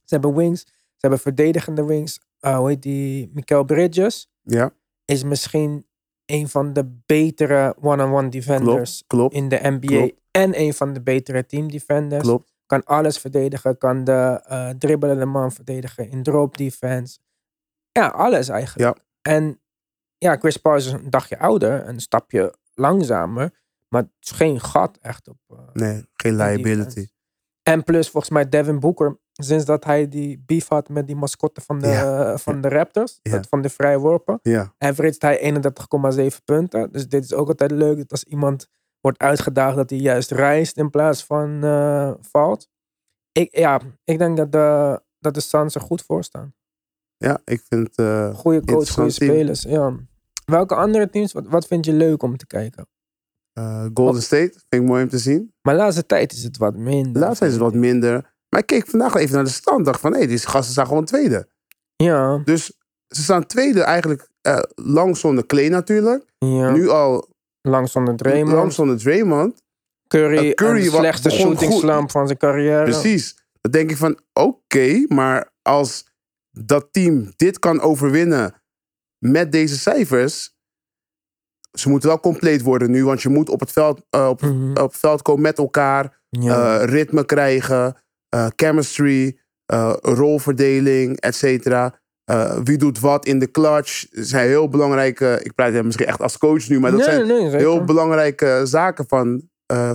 Ze 0.05 0.15
hebben 0.15 0.35
wings. 0.35 0.61
Ze 0.67 1.01
hebben 1.01 1.19
verdedigende 1.19 1.85
wings. 1.85 2.21
Uh, 2.41 2.57
hoe 2.57 2.69
heet 2.69 2.83
die? 2.83 3.31
Mikael 3.33 3.65
Bridges 3.65 4.29
Ja, 4.43 4.71
is 5.05 5.23
misschien 5.25 5.87
een 6.27 6.49
van 6.49 6.73
de 6.73 6.99
betere 7.07 7.75
one-on-one 7.81 8.29
defenders 8.29 9.05
klopt. 9.07 9.35
in 9.35 9.49
de 9.49 9.59
NBA. 9.63 9.87
Klopt. 9.87 10.21
En 10.31 10.61
een 10.61 10.75
van 10.75 10.93
de 10.93 11.03
betere 11.03 11.47
team 11.47 11.71
defenders. 11.71 12.23
Kan 12.67 12.85
alles 12.85 13.19
verdedigen. 13.19 13.79
Kan 13.79 14.05
de 14.05 14.41
eh 14.47 14.69
dribbelende 14.69 15.25
man 15.25 15.53
verdedigen 15.53 16.11
in 16.11 16.23
drop 16.23 16.57
defense. 16.57 17.19
Ja, 17.93 18.07
alles 18.07 18.49
eigenlijk. 18.49 18.97
Ja. 18.97 19.03
En 19.33 19.61
ja, 20.19 20.37
Chris 20.37 20.57
Paul 20.57 20.77
is 20.77 20.87
een 20.87 21.11
dagje 21.11 21.39
ouder. 21.39 21.89
Een 21.89 22.01
stapje 22.01 22.55
langzamer. 22.75 23.63
Maar 23.89 24.03
het 24.03 24.11
is 24.21 24.31
geen 24.31 24.61
gat 24.61 24.99
echt 25.03 25.29
op. 25.29 25.37
eh, 25.49 25.59
Nee, 25.73 26.05
geen 26.13 26.37
liability. 26.37 27.07
En 27.65 27.85
plus 27.85 28.11
volgens 28.11 28.33
mij 28.33 28.49
Devin 28.49 28.81
Booker. 28.81 29.19
Sinds 29.33 29.65
dat 29.65 29.85
hij 29.85 30.09
die 30.09 30.43
beef 30.47 30.69
had 30.69 30.89
met 30.89 31.07
die 31.07 31.17
mascotte 31.17 31.61
van 31.61 31.79
de, 31.79 31.89
Ja. 31.89 32.39
van 32.39 32.61
de 32.61 32.69
Raptors. 32.69 33.19
Ja. 33.23 33.33
dat 33.33 33.47
Van 33.49 33.63
de 33.63 33.69
vrije 33.69 33.99
worpen 33.99 34.39
Ja, 34.43 34.75
averaged 34.79 35.23
hij 35.23 35.39
31,7 36.33 36.45
punten. 36.45 36.93
Dus 36.93 37.09
dit 37.09 37.25
is 37.25 37.33
ook 37.35 37.49
altijd 37.49 37.71
leuk. 37.71 37.97
Dat 37.97 38.11
als 38.11 38.25
iemand 38.25 38.69
wordt 39.01 39.19
uitgedaagd 39.19 39.77
dat 39.77 39.91
hij 39.91 39.99
juist 39.99 40.31
reist 40.31 40.77
in 40.77 40.91
plaats 40.91 41.25
van 41.25 41.65
eh, 41.65 42.13
valt. 42.21 42.69
Ik, 43.33 43.57
ja, 43.57 43.81
ik 44.05 44.19
denk 44.19 44.37
dat 44.37 44.53
de, 44.53 45.01
dat 45.19 45.35
de 45.35 45.41
Suns 45.41 45.75
er 45.75 45.81
goed 45.81 46.03
voor 46.03 46.25
staan. 46.25 46.55
ja 47.17 47.41
ik 47.45 47.63
vind 47.69 47.87
het 47.87 47.99
eh, 47.99 48.35
Goede 48.35 48.65
coach, 48.65 48.91
goede 48.91 49.11
spelers. 49.11 49.63
Ja. 49.63 49.97
Welke 50.45 50.75
andere 50.75 51.11
teams, 51.11 51.33
wat, 51.33 51.47
wat 51.47 51.67
vind 51.67 51.85
je 51.85 51.93
leuk 51.93 52.23
om 52.23 52.37
te 52.37 52.47
kijken? 52.47 52.87
Eh, 53.55 53.87
Golden 53.95 54.23
State. 54.23 54.51
Vind 54.69 54.83
ik 54.83 54.89
mooi 54.89 55.03
om 55.03 55.09
te 55.09 55.19
zien. 55.19 55.53
Maar 55.63 55.75
de 55.75 55.81
laatste 55.81 56.07
tijd 56.07 56.33
is 56.33 56.43
het 56.43 56.57
wat 56.57 56.77
minder. 56.77 57.13
De 57.13 57.19
laatste 57.19 57.47
is 57.47 57.53
het 57.53 57.61
wat 57.61 57.75
minder. 57.75 58.33
Maar 58.49 58.61
ik 58.61 58.67
keek 58.67 58.87
vandaag 58.87 59.15
even 59.15 59.35
naar 59.35 59.45
de 59.45 59.51
stand. 59.51 59.85
dacht 59.85 60.01
van, 60.01 60.15
hé, 60.15 60.27
die 60.27 60.39
gasten 60.39 60.73
staan 60.73 60.87
gewoon 60.87 61.05
tweede. 61.05 61.49
Ja, 61.97 62.39
Dus 62.45 62.73
ze 63.09 63.23
staan 63.23 63.47
tweede 63.47 63.83
eigenlijk 63.83 64.29
eh, 64.41 64.59
lang 64.75 65.17
zonder 65.17 65.47
Clay 65.47 65.69
natuurlijk. 65.69 66.25
ja. 66.39 66.71
Nu 66.71 66.89
al 66.89 67.29
lang 67.63 67.89
zonder 67.89 68.17
Draymond. 68.17 68.53
lang 68.53 68.73
zonder 68.73 68.99
Draymond. 68.99 69.63
Curry, 70.09 70.49
Eh, 70.49 70.55
Curry 70.55 70.89
slechtste 70.89 71.29
begon 71.29 71.45
shooting 71.47 71.73
slump 71.73 72.11
van 72.11 72.27
zijn 72.27 72.39
carrière. 72.39 72.83
Precies. 72.85 73.37
Dan 73.61 73.73
denk 73.73 73.91
ik 73.91 73.97
van, 73.97 74.19
oké, 74.33 75.05
maar 75.09 75.53
als 75.63 76.07
dat 76.51 76.89
team 76.91 77.33
dit 77.37 77.59
kan 77.59 77.81
overwinnen 77.81 78.63
met 79.19 79.53
deze 79.53 79.79
cijfers... 79.79 80.54
Ze 81.79 81.89
moeten 81.89 82.09
wel 82.09 82.21
compleet 82.21 82.63
worden 82.63 82.91
nu, 82.91 83.05
want 83.05 83.23
je 83.23 83.29
moet 83.29 83.49
op 83.49 83.61
het 83.61 83.73
veld, 83.73 84.01
eh, 84.11 84.29
op, 84.29 84.41
Mhm. 84.41 84.71
op 84.71 84.91
het 84.91 84.97
veld 85.01 85.23
komen 85.23 85.43
met 85.43 85.59
elkaar. 85.59 86.23
Ja. 86.29 86.79
eh, 86.81 86.89
ritme 86.89 87.25
krijgen, 87.25 87.97
eh, 88.29 88.47
chemistry, 88.57 89.39
rolverdeling, 90.03 91.21
et 91.21 91.35
cetera. 91.35 92.01
Wie 92.65 92.77
doet 92.79 93.01
wat 93.01 93.27
in 93.27 93.39
de 93.39 93.51
clutch? 93.51 94.07
Zijn 94.11 94.49
heel 94.49 94.69
belangrijke. 94.69 95.41
Ik 95.43 95.55
praat 95.55 95.83
misschien 95.85 96.07
echt 96.07 96.21
als 96.21 96.39
coach 96.39 96.69
nu, 96.69 96.81
maar 96.81 96.91
dat 96.91 97.01
nee, 97.01 97.09
zijn 97.15 97.27
nee, 97.27 97.57
heel 97.57 97.85
belangrijke 97.85 98.61
zaken 98.65 99.05
van 99.09 99.49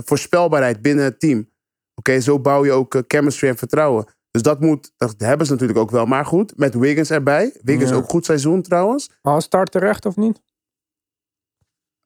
voorspelbaarheid 0.04 0.82
binnen 0.82 1.04
het 1.04 1.20
team. 1.20 1.48
Oké, 1.94 2.20
zo 2.20 2.40
bouw 2.40 2.64
je 2.64 2.72
ook 2.72 3.02
chemistry 3.06 3.48
en 3.48 3.56
vertrouwen. 3.56 4.04
Dus 4.30 4.42
dat 4.42 4.60
moet, 4.60 4.92
dat 4.96 5.14
hebben 5.18 5.46
ze 5.46 5.52
natuurlijk 5.52 5.78
ook 5.78 5.90
wel. 5.90 6.06
Maar 6.06 6.24
goed, 6.26 6.52
met 6.56 6.74
Wiggins 6.74 7.10
erbij. 7.10 7.52
Wiggins 7.62 7.90
Ja. 7.90 7.96
ook 7.96 8.08
goed 8.10 8.24
seizoen 8.24 8.62
trouwens. 8.62 9.10
All-star 9.22 9.66
terecht 9.66 10.06
of 10.06 10.16
niet? 10.16 10.40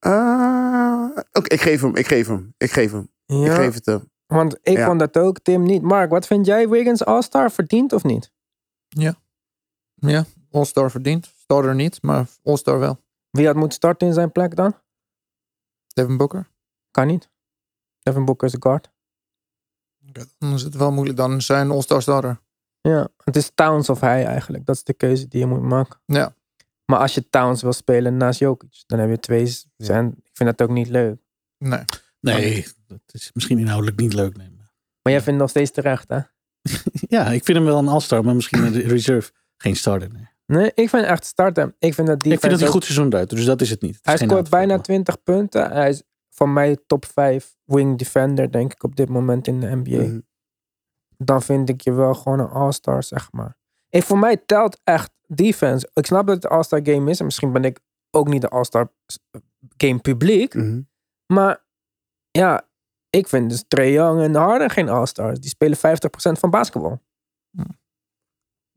Ah, 0.05 1.17
Oké, 1.33 1.55
ik 1.55 1.61
geef 1.61 1.81
hem, 1.81 1.97
ik 1.97 2.07
geef 2.07 2.27
hem, 2.27 2.55
ik 2.57 2.71
geef 2.71 2.93
hem. 2.93 3.11
Ja. 3.27 3.45
Ik 3.45 3.53
geef 3.53 3.75
het 3.75 3.87
hem. 3.87 4.11
Want 4.27 4.59
ik 4.63 4.77
Ja. 4.77 4.87
vond 4.87 4.99
dat 4.99 5.17
ook, 5.17 5.39
Tim 5.39 5.63
niet. 5.63 5.83
Mark, 5.83 6.11
wat 6.11 6.27
vind 6.27 6.47
jij 6.47 6.69
Wiggins 6.69 7.05
All-Star 7.05 7.51
verdient 7.51 7.93
of 7.93 8.03
niet? 8.03 8.33
Ja, 8.89 10.25
All-Star 10.51 10.91
verdiend. 10.91 11.33
Starter 11.37 11.75
niet, 11.75 12.03
maar 12.03 12.27
All-Star 12.43 12.79
wel. 12.79 12.99
Wie 13.31 13.47
had 13.47 13.55
moeten 13.57 13.75
starten 13.77 14.07
in 14.09 14.13
zijn 14.15 14.33
plek 14.33 14.57
dan? 14.57 14.75
Devin 15.87 16.17
Booker. 16.17 16.51
Kan 16.91 17.07
niet. 17.07 17.31
Devin 18.03 18.25
Booker 18.25 18.47
is 18.47 18.53
een 18.55 18.63
guard. 18.63 18.91
Dan 20.39 20.53
is 20.55 20.63
het 20.63 20.75
wel 20.75 20.93
moeilijk. 20.93 21.17
Dan 21.19 21.41
zijn 21.43 21.71
All-Star 21.71 22.03
starter. 22.03 22.41
Ja, 22.81 23.09
het 23.25 23.37
is 23.37 23.51
Towns 23.55 23.89
of 23.89 24.01
hij 24.01 24.27
eigenlijk. 24.27 24.67
Dat 24.67 24.75
is 24.77 24.85
de 24.85 24.95
keuze 24.95 25.29
die 25.29 25.41
je 25.41 25.47
moet 25.47 25.63
maken. 25.63 26.01
Ja. 26.07 26.35
Maar 26.87 26.99
als 26.99 27.15
je 27.15 27.29
Towns 27.31 27.63
wil 27.63 27.73
spelen 27.73 28.17
naast 28.17 28.39
Jokic, 28.39 28.83
dan 28.87 28.99
heb 28.99 29.09
je 29.09 29.19
twee. 29.19 29.57
zijn- 29.77 30.07
Ik 30.25 30.31
vind 30.37 30.57
dat 30.59 30.69
ook 30.69 30.75
niet 30.75 30.89
leuk. 30.89 31.17
Nee. 31.59 31.85
Nee, 32.21 32.67
dat 32.87 33.01
is 33.07 33.31
misschien 33.35 33.59
inhoudelijk 33.59 34.01
niet 34.01 34.13
leuk. 34.15 34.37
Nee. 34.37 34.49
Maar 35.03 35.13
jij 35.13 35.23
vindt 35.23 35.27
het 35.27 35.37
nog 35.39 35.49
steeds 35.51 35.71
terecht, 35.71 36.09
hè? 36.09 36.19
Ja, 37.17 37.27
ik 37.31 37.45
vind 37.45 37.59
hem 37.59 37.67
wel 37.67 37.79
een 37.79 37.89
all-star, 37.89 38.25
maar 38.25 38.35
misschien 38.35 38.65
een 38.65 38.73
reserve. 38.97 39.33
Geen 39.57 39.77
starter. 39.77 40.09
Nee. 40.13 40.29
Nee, 40.47 40.73
ik 40.75 40.89
vind 40.89 41.05
echt 41.05 41.25
starten. 41.25 41.75
Ik 41.79 41.95
vind 41.95 42.07
dat 42.07 42.21
die. 42.21 42.33
Ik 42.33 42.39
vind 42.39 42.51
dat 42.51 42.61
hij 42.61 42.69
een 42.69 42.75
goed 42.75 42.85
seizoen 42.85 43.11
draait, 43.11 43.31
dus 43.31 43.45
dat 43.45 43.61
is 43.61 43.71
het 43.71 43.81
niet. 43.83 43.97
Het 44.03 44.15
is 44.15 44.21
Hij 44.21 44.29
scoort 44.29 44.51
bijna 44.51 44.75
maar- 44.75 44.83
20 44.83 45.23
punten. 45.23 45.71
Hij 45.73 45.89
is 45.89 46.03
van 46.31 46.53
mij 46.53 46.79
top 46.87 47.05
5 47.05 47.57
wing 47.65 47.99
defender, 47.99 48.51
denk 48.53 48.73
ik, 48.73 48.83
op 48.83 48.97
dit 48.97 49.09
moment 49.09 49.47
in 49.47 49.61
de 49.61 49.67
NBA. 49.77 50.03
Mhm. 50.03 50.21
Dan 51.17 51.43
vind 51.43 51.69
ik 51.69 51.81
je 51.81 51.93
wel 51.93 52.15
gewoon 52.15 52.39
een 52.39 52.49
all-star, 52.49 53.03
zeg 53.03 53.33
maar. 53.33 53.57
En 53.89 54.03
voor 54.03 54.19
mij 54.19 54.37
telt 54.37 54.81
echt 54.85 55.11
defense. 55.35 55.91
Ik 55.93 56.07
snap 56.07 56.27
dat 56.27 56.35
het 56.35 56.45
een 56.45 56.51
all-star 56.51 56.81
game 56.83 57.11
is. 57.11 57.19
En 57.19 57.25
misschien 57.25 57.53
ben 57.53 57.65
ik 57.65 57.81
ook 58.11 58.29
niet 58.29 58.41
de 58.41 58.49
all-star 58.49 58.93
game 59.77 59.99
publiek. 59.99 60.55
Mhm. 60.55 60.81
Maar 61.27 61.65
ja, 62.31 62.69
ik 63.11 63.29
vind 63.29 63.51
dus 63.51 63.65
Trae 63.69 63.93
Young 63.93 64.21
en 64.23 64.35
Harden 64.35 64.71
geen 64.71 64.89
all-stars. 64.89 65.39
Die 65.39 65.51
spelen 65.51 65.79
50% 65.79 66.39
van 66.39 66.51
basketbal. 66.51 67.01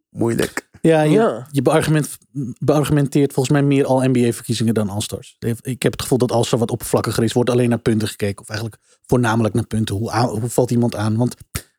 Moeilijk. 0.09 0.69
Ja, 0.81 1.01
je, 1.01 1.11
Ja. 1.11 1.47
je 1.51 1.61
beargument, 1.61 2.17
beargumenteert 2.59 3.33
volgens 3.33 3.55
mij 3.59 3.63
meer 3.67 3.85
al 3.85 4.01
NBA-verkiezingen 4.01 4.73
dan 4.73 4.89
All-Stars. 4.89 5.35
Ik 5.61 5.83
heb 5.83 5.91
het 5.91 6.01
gevoel 6.01 6.17
dat 6.17 6.31
All-Star 6.31 6.59
wat 6.59 6.71
oppervlakkiger 6.71 7.23
is. 7.23 7.33
Wordt 7.33 7.49
alleen 7.49 7.69
naar 7.69 7.79
punten 7.79 8.07
gekeken. 8.07 8.41
Of 8.41 8.49
eigenlijk 8.49 8.81
voornamelijk 9.05 9.53
naar 9.53 9.67
punten. 9.67 9.95
Hoe, 9.95 10.11
hoe 10.15 10.49
valt 10.49 10.71
iemand 10.71 10.95
aan? 10.95 11.17
Want 11.17 11.35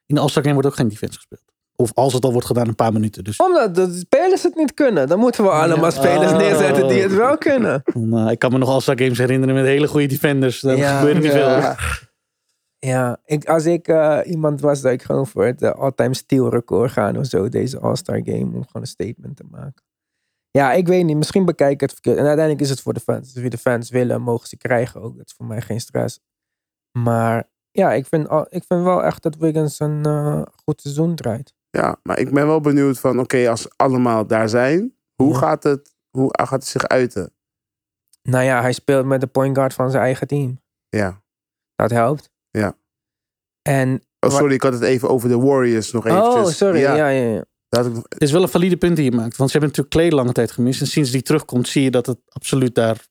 in 0.06 0.14
de 0.14 0.20
All-Star 0.20 0.42
game 0.42 0.54
wordt 0.54 0.68
ook 0.68 0.76
geen 0.76 0.88
defense 0.88 1.14
gespeeld. 1.16 1.42
Of 1.82 1.90
als 1.94 2.12
het 2.12 2.24
al 2.24 2.32
wordt 2.32 2.46
gedaan, 2.46 2.68
een 2.68 2.74
paar 2.74 2.92
minuten. 2.92 3.24
Dus 3.24 3.36
Omdat 3.36 3.74
de 3.74 3.92
spelers 3.98 4.42
het 4.42 4.54
niet 4.54 4.74
kunnen. 4.74 5.08
Dan 5.08 5.18
moeten 5.18 5.44
we 5.44 5.50
allemaal 5.50 5.90
spelers 5.90 6.32
Oh. 6.32 6.38
neerzetten 6.38 6.88
die 6.88 7.02
het 7.02 7.14
wel 7.14 7.38
kunnen. 7.38 7.82
eh, 7.84 8.30
ik 8.30 8.38
kan 8.38 8.52
me 8.52 8.58
nog 8.58 8.68
All-Star 8.68 8.98
games 8.98 9.18
herinneren 9.18 9.54
met 9.54 9.64
hele 9.64 9.88
goede 9.88 10.06
defenders. 10.06 10.60
Daar 10.60 10.76
Ja. 10.76 10.98
gebeurt 10.98 11.22
niet 11.22 11.30
veel. 11.32 11.48
Ja. 11.48 11.76
Ja, 12.78 13.18
ik, 13.24 13.44
als 13.48 13.64
ik 13.64 13.88
eh, 13.88 14.18
iemand 14.24 14.60
was, 14.60 14.80
dat 14.80 14.92
ik 14.92 15.02
gewoon 15.02 15.26
voor 15.26 15.44
het 15.46 15.62
eh, 15.62 15.70
all-time 15.70 16.14
steal 16.14 16.50
record 16.50 16.90
gaan 16.90 17.16
of 17.18 17.26
zo. 17.26 17.48
Deze 17.48 17.78
All-Star 17.78 18.20
game. 18.24 18.44
Om 18.44 18.50
gewoon 18.52 18.66
een 18.72 18.86
statement 18.86 19.36
te 19.36 19.44
maken. 19.50 19.82
Ja, 20.50 20.72
ik 20.72 20.86
weet 20.88 21.04
niet. 21.04 21.16
Misschien 21.16 21.44
bekijk 21.44 21.72
ik 21.72 21.80
het 21.80 21.92
verkeerd. 21.92 22.16
En 22.16 22.24
uiteindelijk 22.26 22.64
is 22.64 22.70
het 22.70 22.80
voor 22.80 22.94
de 22.94 23.00
fans. 23.00 23.32
Dus 23.32 23.42
wie 23.42 23.50
de 23.50 23.58
fans 23.58 23.90
willen, 23.90 24.22
mogen 24.22 24.48
ze 24.48 24.56
krijgen 24.56 25.00
ook. 25.02 25.16
Dat 25.16 25.26
is 25.26 25.34
voor 25.36 25.46
mij 25.46 25.60
geen 25.60 25.80
stress. 25.80 26.20
Maar 26.98 27.48
ja, 27.70 27.92
ik 27.92 28.06
vind, 28.06 28.28
al- 28.28 28.46
ik 28.50 28.64
vind 28.66 28.82
wel 28.82 29.04
echt 29.04 29.22
dat 29.22 29.36
Wiggins 29.36 29.80
een 29.80 30.46
goed 30.64 30.80
seizoen 30.80 31.14
draait. 31.14 31.54
Ja, 31.70 31.96
maar 32.02 32.18
ik 32.18 32.30
ben 32.32 32.46
wel 32.46 32.60
benieuwd 32.60 32.98
van, 33.00 33.18
oké, 33.20 33.48
als 33.48 33.68
allemaal 33.76 34.26
daar 34.26 34.48
zijn, 34.48 34.94
hoe, 35.14 35.32
Ja. 35.32 35.38
gaat 35.38 35.62
het, 35.62 35.94
hoe 36.10 36.28
gaat 36.30 36.50
het 36.50 36.66
zich 36.66 36.88
uiten? 36.88 37.32
Nou 38.22 38.44
ja, 38.44 38.60
hij 38.60 38.72
speelt 38.72 39.06
met 39.06 39.20
de 39.20 39.26
point 39.26 39.56
guard 39.56 39.74
van 39.74 39.90
zijn 39.90 40.02
eigen 40.02 40.26
team. 40.26 40.60
Ja. 40.88 41.22
Dat 41.74 41.90
helpt. 41.90 42.30
Ja. 42.50 42.76
En, 43.62 44.02
Oh, 44.20 44.30
sorry, 44.30 44.54
ik 44.54 44.62
had 44.62 44.72
het 44.72 44.82
even 44.82 45.08
over 45.08 45.28
de 45.28 45.38
Warriors 45.38 45.92
nog 45.92 46.06
eventjes. 46.06 46.34
oh, 46.34 46.46
sorry. 46.46 46.78
Ja, 46.80 46.94
ja, 46.94 47.08
ja. 47.08 47.44
dat 47.68 47.86
ik 47.86 47.94
Het 48.08 48.22
is 48.22 48.32
wel 48.32 48.42
een 48.42 48.48
valide 48.48 48.76
punt 48.76 48.96
die 48.96 49.04
je 49.04 49.16
maakt. 49.16 49.36
Want 49.36 49.50
ze 49.50 49.58
hebben 49.58 49.76
natuurlijk 49.76 49.90
Clay 49.90 50.10
lange 50.20 50.32
tijd 50.32 50.50
gemist. 50.50 50.80
En 50.80 50.86
sinds 50.86 51.10
die 51.10 51.22
terugkomt 51.22 51.68
zie 51.68 51.82
je 51.82 51.90
dat 51.90 52.06
het 52.06 52.18
absoluut 52.28 52.74
daar... 52.74 53.06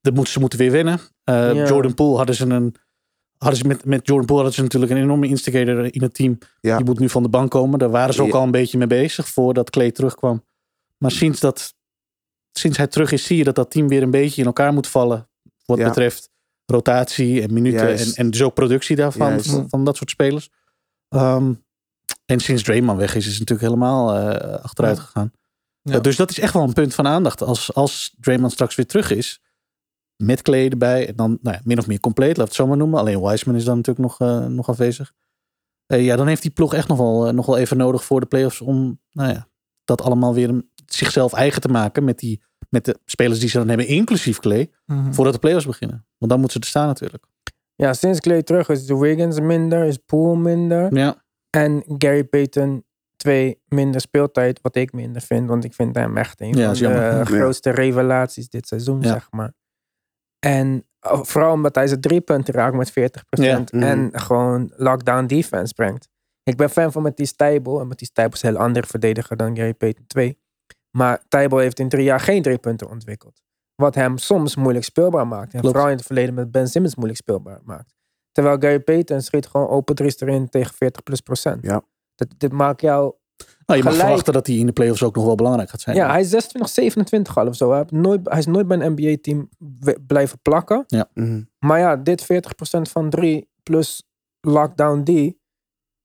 Dat 0.00 0.14
moeten, 0.14 0.32
ze 0.32 0.40
moeten 0.40 0.58
weer 0.58 0.70
winnen. 0.70 0.98
Eh, 1.24 1.54
Ja. 1.54 1.66
Jordan 1.66 1.94
Poole 1.94 2.16
hadden 2.16 2.34
ze 2.34 2.46
een... 2.46 2.74
Hadden 3.38 3.58
ze 3.58 3.66
met, 3.66 3.84
met 3.84 4.06
Jordan 4.06 4.26
Poole 4.26 4.40
hadden 4.42 4.56
ze 4.58 4.62
natuurlijk 4.62 4.92
een 4.92 4.98
enorme 4.98 5.26
instigator 5.26 5.94
in 5.94 6.02
het 6.02 6.14
team. 6.14 6.38
Ja. 6.60 6.76
Die 6.76 6.84
moet 6.84 6.98
nu 6.98 7.08
van 7.08 7.22
de 7.22 7.28
bank 7.28 7.50
komen. 7.50 7.78
Daar 7.78 7.90
waren 7.90 8.14
ze 8.14 8.22
ook 8.22 8.32
al 8.34 8.42
een 8.42 8.50
beetje 8.50 8.78
mee 8.78 8.86
bezig 8.86 9.28
voordat 9.28 9.70
Clay 9.70 9.90
terugkwam. 9.90 10.44
Maar 10.98 11.10
sinds, 11.10 11.40
dat, 11.40 11.74
sinds 12.52 12.76
hij 12.76 12.86
terug 12.86 13.12
is, 13.12 13.24
zie 13.24 13.36
je 13.36 13.44
dat 13.44 13.54
dat 13.54 13.70
team 13.70 13.88
weer 13.88 14.02
een 14.02 14.10
beetje 14.10 14.40
in 14.40 14.46
elkaar 14.46 14.72
moet 14.72 14.86
vallen. 14.86 15.28
Wat 15.64 15.78
Ja. 15.78 15.88
betreft 15.88 16.30
rotatie 16.66 17.42
en 17.42 17.52
minuten. 17.52 17.80
En, 17.80 17.86
Juist. 17.86 18.18
en 18.18 18.30
dus 18.30 18.42
ook 18.42 18.54
productie 18.54 18.96
daarvan, 18.96 19.40
van, 19.42 19.68
van 19.68 19.84
dat 19.84 19.96
soort 19.96 20.10
spelers. 20.10 20.50
Ehm, 21.08 21.52
en 22.24 22.40
sinds 22.40 22.62
Draymond 22.62 22.98
weg 22.98 23.14
is, 23.14 23.26
is 23.26 23.38
het 23.38 23.48
natuurlijk 23.48 23.68
helemaal 23.68 24.14
eh, 24.14 24.62
achteruit 24.64 24.96
Ja. 24.96 25.02
gegaan. 25.02 25.32
Ja. 25.82 25.94
Uh, 25.94 26.00
dus 26.00 26.16
dat 26.16 26.30
is 26.30 26.38
echt 26.38 26.52
wel 26.52 26.62
een 26.62 26.72
punt 26.72 26.94
van 26.94 27.06
aandacht. 27.06 27.42
Als, 27.42 27.74
als 27.74 28.14
Draymond 28.20 28.52
straks 28.52 28.74
weer 28.74 28.86
terug 28.86 29.10
is, 29.10 29.40
met 30.22 30.42
Clay 30.42 30.68
erbij, 30.68 31.08
en 31.08 31.16
dan 31.16 31.38
nou 31.42 31.56
ja, 31.56 31.62
min 31.64 31.78
of 31.78 31.86
meer 31.86 32.00
compleet, 32.00 32.36
laat 32.36 32.46
het 32.46 32.56
zo 32.56 32.66
maar 32.66 32.76
noemen. 32.76 32.98
Alleen 33.00 33.20
Wiseman 33.22 33.56
is 33.56 33.64
dan 33.64 33.76
natuurlijk 33.76 34.08
nog, 34.08 34.20
eh, 34.20 34.46
nog 34.46 34.68
afwezig. 34.68 35.12
Eh, 35.86 36.04
ja, 36.04 36.16
dan 36.16 36.26
heeft 36.26 36.42
die 36.42 36.50
ploeg 36.50 36.74
echt 36.74 36.88
nog 36.88 36.98
wel, 36.98 37.26
eh, 37.26 37.32
nog 37.32 37.46
wel 37.46 37.58
even 37.58 37.76
nodig 37.76 38.04
voor 38.04 38.20
de 38.20 38.26
playoffs 38.26 38.60
om 38.60 39.00
nou 39.12 39.32
ja, 39.32 39.48
dat 39.84 40.02
allemaal 40.02 40.34
weer 40.34 40.48
een- 40.48 40.70
zichzelf 40.86 41.32
eigen 41.32 41.60
te 41.60 41.68
maken 41.68 42.04
met, 42.04 42.18
die, 42.18 42.42
met 42.70 42.84
de 42.84 42.98
spelers 43.04 43.40
die 43.40 43.48
ze 43.48 43.58
dan 43.58 43.68
hebben, 43.68 43.86
inclusief 43.86 44.38
Clay, 44.38 44.70
Mhm. 44.86 45.12
voordat 45.12 45.34
de 45.34 45.40
playoffs 45.40 45.66
beginnen. 45.66 46.06
Want 46.18 46.30
dan 46.30 46.40
moeten 46.40 46.58
ze 46.60 46.64
er 46.64 46.70
staan 46.70 46.86
natuurlijk. 46.86 47.24
ja, 47.74 47.92
sinds 47.92 48.20
Clay 48.20 48.42
terug 48.42 48.68
is 48.68 48.86
de 48.86 48.96
Wiggins 48.98 49.40
minder, 49.40 49.84
is 49.84 49.96
Poole 49.96 50.38
minder. 50.38 50.94
Ja, 50.96 51.26
En 51.50 51.84
Gary 51.98 52.24
Payton 52.24 52.84
twee 53.16 53.62
minder 53.68 54.00
speeltijd, 54.00 54.60
wat 54.62 54.76
ik 54.76 54.92
minder 54.92 55.22
vind. 55.22 55.48
Want 55.48 55.64
ik 55.64 55.74
vind 55.74 55.94
hem 55.94 56.16
echt 56.16 56.40
een 56.40 56.52
Ja, 56.56 56.64
van 56.64 56.72
de 56.72 56.78
jammer. 56.78 57.26
Grootste 57.26 57.70
revelaties 57.70 58.48
dit 58.48 58.66
seizoen, 58.68 59.00
Ja. 59.00 59.08
zeg 59.12 59.28
maar. 59.30 59.54
En 60.38 60.86
oh, 61.00 61.22
vooral 61.24 61.52
omdat 61.52 61.74
hij 61.74 61.86
zijn 61.86 62.00
drie 62.00 62.20
punten 62.20 62.54
raakt 62.54 62.76
met 62.76 62.90
40%. 62.90 62.94
Ja. 63.28 63.64
En 63.70 64.10
gewoon 64.12 64.72
lockdown 64.76 65.26
defense 65.26 65.74
brengt. 65.74 66.08
Ik 66.42 66.56
ben 66.56 66.70
fan 66.70 66.92
van 66.92 67.02
Matisse 67.02 67.36
Tijbel. 67.36 67.80
En 67.80 67.86
Matisse 67.86 68.12
Tijbel 68.12 68.34
is 68.34 68.42
een 68.42 68.48
heel 68.48 68.58
andere 68.58 68.86
verdediger 68.86 69.36
dan 69.36 69.56
Gary 69.56 69.74
Payton 69.74 70.06
2. 70.06 70.38
Maar 70.90 71.22
Tijbel 71.28 71.58
heeft 71.58 71.78
in 71.78 71.88
drie 71.88 72.04
jaar 72.04 72.20
geen 72.20 72.42
drie 72.42 72.58
punten 72.58 72.88
ontwikkeld. 72.90 73.42
Wat 73.74 73.94
hem 73.94 74.18
soms 74.18 74.56
moeilijk 74.56 74.84
speelbaar 74.84 75.26
maakt. 75.26 75.54
En 75.54 75.60
Klopt. 75.60 75.74
vooral 75.74 75.90
in 75.90 75.96
het 75.96 76.06
verleden 76.06 76.34
met 76.34 76.50
Ben 76.50 76.68
Simmons 76.68 76.94
moeilijk 76.94 77.18
speelbaar 77.20 77.60
maakt. 77.64 77.94
Terwijl 78.32 78.56
Gary 78.58 78.80
Payton 78.80 79.22
schiet 79.22 79.46
gewoon 79.46 79.68
open 79.68 79.94
drie's 79.94 80.20
erin 80.20 80.48
tegen 80.48 80.74
40 80.74 81.02
plus 81.02 81.20
procent. 81.20 81.64
Ja. 81.64 81.82
Dat, 82.14 82.28
dit 82.38 82.52
maakt 82.52 82.80
jou... 82.80 83.14
nou, 83.66 83.78
je 83.78 83.84
mag 83.84 83.92
Gelijk. 83.92 84.00
verwachten 84.00 84.32
dat 84.32 84.46
hij 84.46 84.56
in 84.56 84.66
de 84.66 84.72
playoffs 84.72 85.02
ook 85.02 85.14
nog 85.14 85.24
wel 85.24 85.34
belangrijk 85.34 85.70
gaat 85.70 85.80
zijn. 85.80 85.96
Ja, 85.96 86.10
hij 86.10 86.20
is 86.20 86.28
26, 86.28 86.70
27 86.70 87.38
al 87.38 87.46
of 87.46 87.56
zo. 87.56 87.68
Hij, 87.68 87.78
heeft 87.78 87.90
nooit, 87.90 88.20
hij 88.28 88.38
is 88.38 88.46
nooit 88.46 88.68
bij 88.68 88.80
een 88.80 88.92
NBA-team 88.92 89.48
blijven 90.06 90.38
plakken. 90.42 90.86
Mhm. 91.14 91.42
Maar 91.58 91.78
ja, 91.78 91.96
dit 91.96 92.22
40% 92.22 92.26
van 92.90 93.10
3 93.10 93.48
plus 93.62 94.02
lockdown 94.40 95.02
D. 95.02 95.36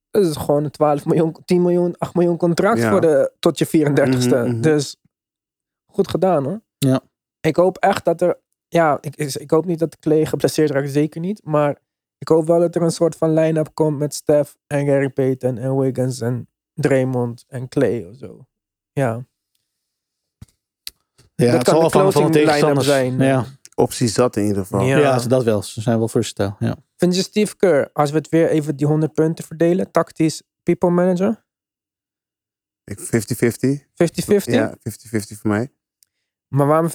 Dat 0.10 0.26
is 0.26 0.36
gewoon 0.36 0.64
een 0.64 0.72
12 0.72 1.06
miljoen, 1.06 1.36
10 1.46 1.62
miljoen, 1.62 1.98
8 1.98 2.14
miljoen 2.14 2.38
contract 2.38 2.80
Ja. 2.80 2.90
voor 2.92 3.02
de, 3.02 3.32
tot 3.40 3.58
je 3.58 3.66
34ste. 3.66 4.28
Mhm, 4.28 4.50
mhm. 4.50 4.62
Dus 4.62 4.96
goed 5.92 6.08
gedaan 6.08 6.44
hoor. 6.44 6.62
Ja. 6.78 7.02
Ik 7.40 7.56
hoop 7.56 7.78
echt 7.78 8.06
dat 8.06 8.22
er. 8.22 8.42
Ja, 8.68 8.98
ik, 9.02 9.16
ik 9.16 9.52
hoop 9.52 9.66
niet 9.66 9.80
dat 9.80 9.92
de 9.92 9.98
Clay 10.00 10.26
geblesseerd 10.26 10.72
raakt, 10.72 10.92
zeker 10.92 11.22
niet. 11.22 11.42
Maar 11.44 11.78
ik 12.18 12.28
hoop 12.28 12.48
wel 12.48 12.60
dat 12.60 12.76
er 12.76 12.82
een 12.82 12.92
soort 12.92 13.16
van 13.16 13.34
line-up 13.34 13.70
komt 13.74 13.98
met 13.98 14.14
Steph 14.14 14.56
en 14.68 14.86
Gary 14.86 15.10
Payton 15.10 15.58
en 15.58 15.78
Wiggins 15.78 16.22
en 16.22 16.48
Draymond 16.74 17.46
en 17.48 17.68
Clay 17.68 18.04
of 18.04 18.16
zo. 18.16 18.48
Ja. 18.92 19.26
Ja, 21.36 21.46
dat 21.46 21.54
het 21.54 21.64
kan 21.64 21.90
zal 21.90 22.04
de 22.04 22.12
van 22.12 22.32
de 22.32 22.40
tegenstanders. 22.40 22.88
zijn. 22.88 23.18
Ja, 23.18 23.46
Opties 23.76 24.14
zat 24.14 24.36
in 24.36 24.44
ieder 24.44 24.62
geval. 24.62 24.86
Ja. 24.86 24.98
ja. 24.98 25.20
dat 25.20 25.44
wel. 25.44 25.62
Ze 25.62 25.82
zijn 25.82 25.98
wel 25.98 26.08
versatile. 26.08 26.56
Ja. 26.60 26.76
Vind 26.96 27.16
je 27.16 27.22
Steve 27.22 27.56
Kerr, 27.56 27.90
als 27.94 28.12
we 28.12 28.18
het 28.18 28.30
weer 28.30 28.50
even 28.50 28.76
die 28.76 28.88
100 28.88 29.14
punten 29.14 29.46
verdelen, 29.46 29.92
tactisch 29.92 30.42
people 30.64 30.90
manager? 30.90 31.46
Ik 32.84 33.00
50-50. 33.00 33.04
50-50? 33.04 34.44
Ja, 34.44 34.76
50-50 34.78 34.82
voor 35.12 35.50
mij. 35.50 35.72
Maar 36.54 36.68
waarom 36.68 36.88
50-50? 36.88 36.92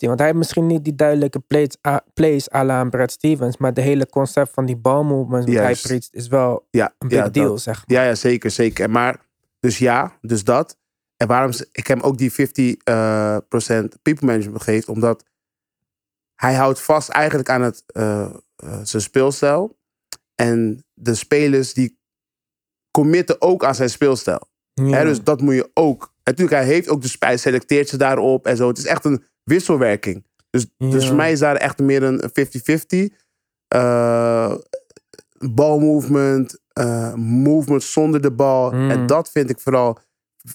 Want 0.00 0.18
hij 0.18 0.26
heeft 0.26 0.38
misschien 0.38 0.66
niet 0.66 0.84
die 0.84 0.94
duidelijke 0.94 1.38
plays, 1.40 1.76
a, 1.86 2.04
plays 2.14 2.52
à 2.52 2.64
la 2.64 2.84
Brad 2.84 3.10
Stevens, 3.12 3.56
maar 3.56 3.74
de 3.74 3.80
hele 3.80 4.06
concept 4.08 4.50
van 4.52 4.66
die 4.66 4.76
balmovements 4.76 5.46
wat 5.52 5.62
hij 5.62 5.74
preacht 5.74 6.08
is 6.12 6.28
wel 6.28 6.66
Ja, 6.70 6.94
een 6.98 7.08
big 7.08 7.18
ja, 7.18 7.28
deal, 7.28 7.48
dat- 7.48 7.60
zeg 7.60 7.74
maar. 7.86 7.96
ja, 7.96 8.08
ja, 8.08 8.14
zeker, 8.14 8.50
zeker. 8.50 8.90
Maar, 8.90 9.20
dus 9.60 9.78
ja, 9.78 10.18
dus 10.20 10.44
dat. 10.44 10.78
En 11.16 11.26
waarom 11.26 11.52
ik 11.72 11.86
hem 11.86 12.00
ook 12.00 12.18
die 12.18 12.32
50% 12.32 12.82
eh, 12.84 13.36
procent 13.48 14.02
people 14.02 14.26
management 14.26 14.62
geeft, 14.62 14.88
omdat 14.88 15.24
hij 16.34 16.54
houdt 16.54 16.80
vast 16.80 17.08
eigenlijk 17.08 17.48
aan 17.48 17.62
het, 17.62 17.82
eh, 17.86 18.20
eh, 18.56 18.80
zijn 18.82 19.02
speelstijl. 19.02 19.78
En 20.34 20.84
de 20.94 21.14
spelers 21.14 21.74
die 21.74 21.98
committen 22.90 23.40
ook 23.40 23.64
aan 23.64 23.74
zijn 23.74 23.90
speelstijl. 23.90 24.48
Hè, 24.88 25.04
dus 25.04 25.22
dat 25.22 25.40
moet 25.40 25.54
je 25.54 25.70
ook. 25.74 26.12
Natuurlijk, 26.24 26.56
hij 26.56 26.66
heeft 26.66 26.88
ook 26.88 27.02
de 27.02 27.08
spijt, 27.08 27.40
selecteert 27.40 27.88
ze 27.88 27.96
daarop 27.96 28.46
en 28.46 28.56
zo. 28.56 28.68
Het 28.68 28.78
is 28.78 28.86
echt 28.86 29.04
een 29.04 29.24
wisselwerking. 29.44 30.24
Dus, 30.50 30.66
dus 30.78 31.06
voor 31.06 31.16
mij 31.16 31.32
is 31.32 31.38
daar 31.38 31.56
echt 31.56 31.78
meer 31.78 32.02
een 32.02 32.20
50-50. 33.10 33.16
Eh 33.68 34.54
balmovement, 35.38 36.58
eh, 36.72 37.14
movement 37.14 37.82
zonder 37.82 38.20
de 38.20 38.30
bal. 38.32 38.70
Mm. 38.72 38.90
En 38.90 39.06
dat 39.06 39.30
vind 39.30 39.50
ik 39.50 39.60
vooral. 39.60 39.98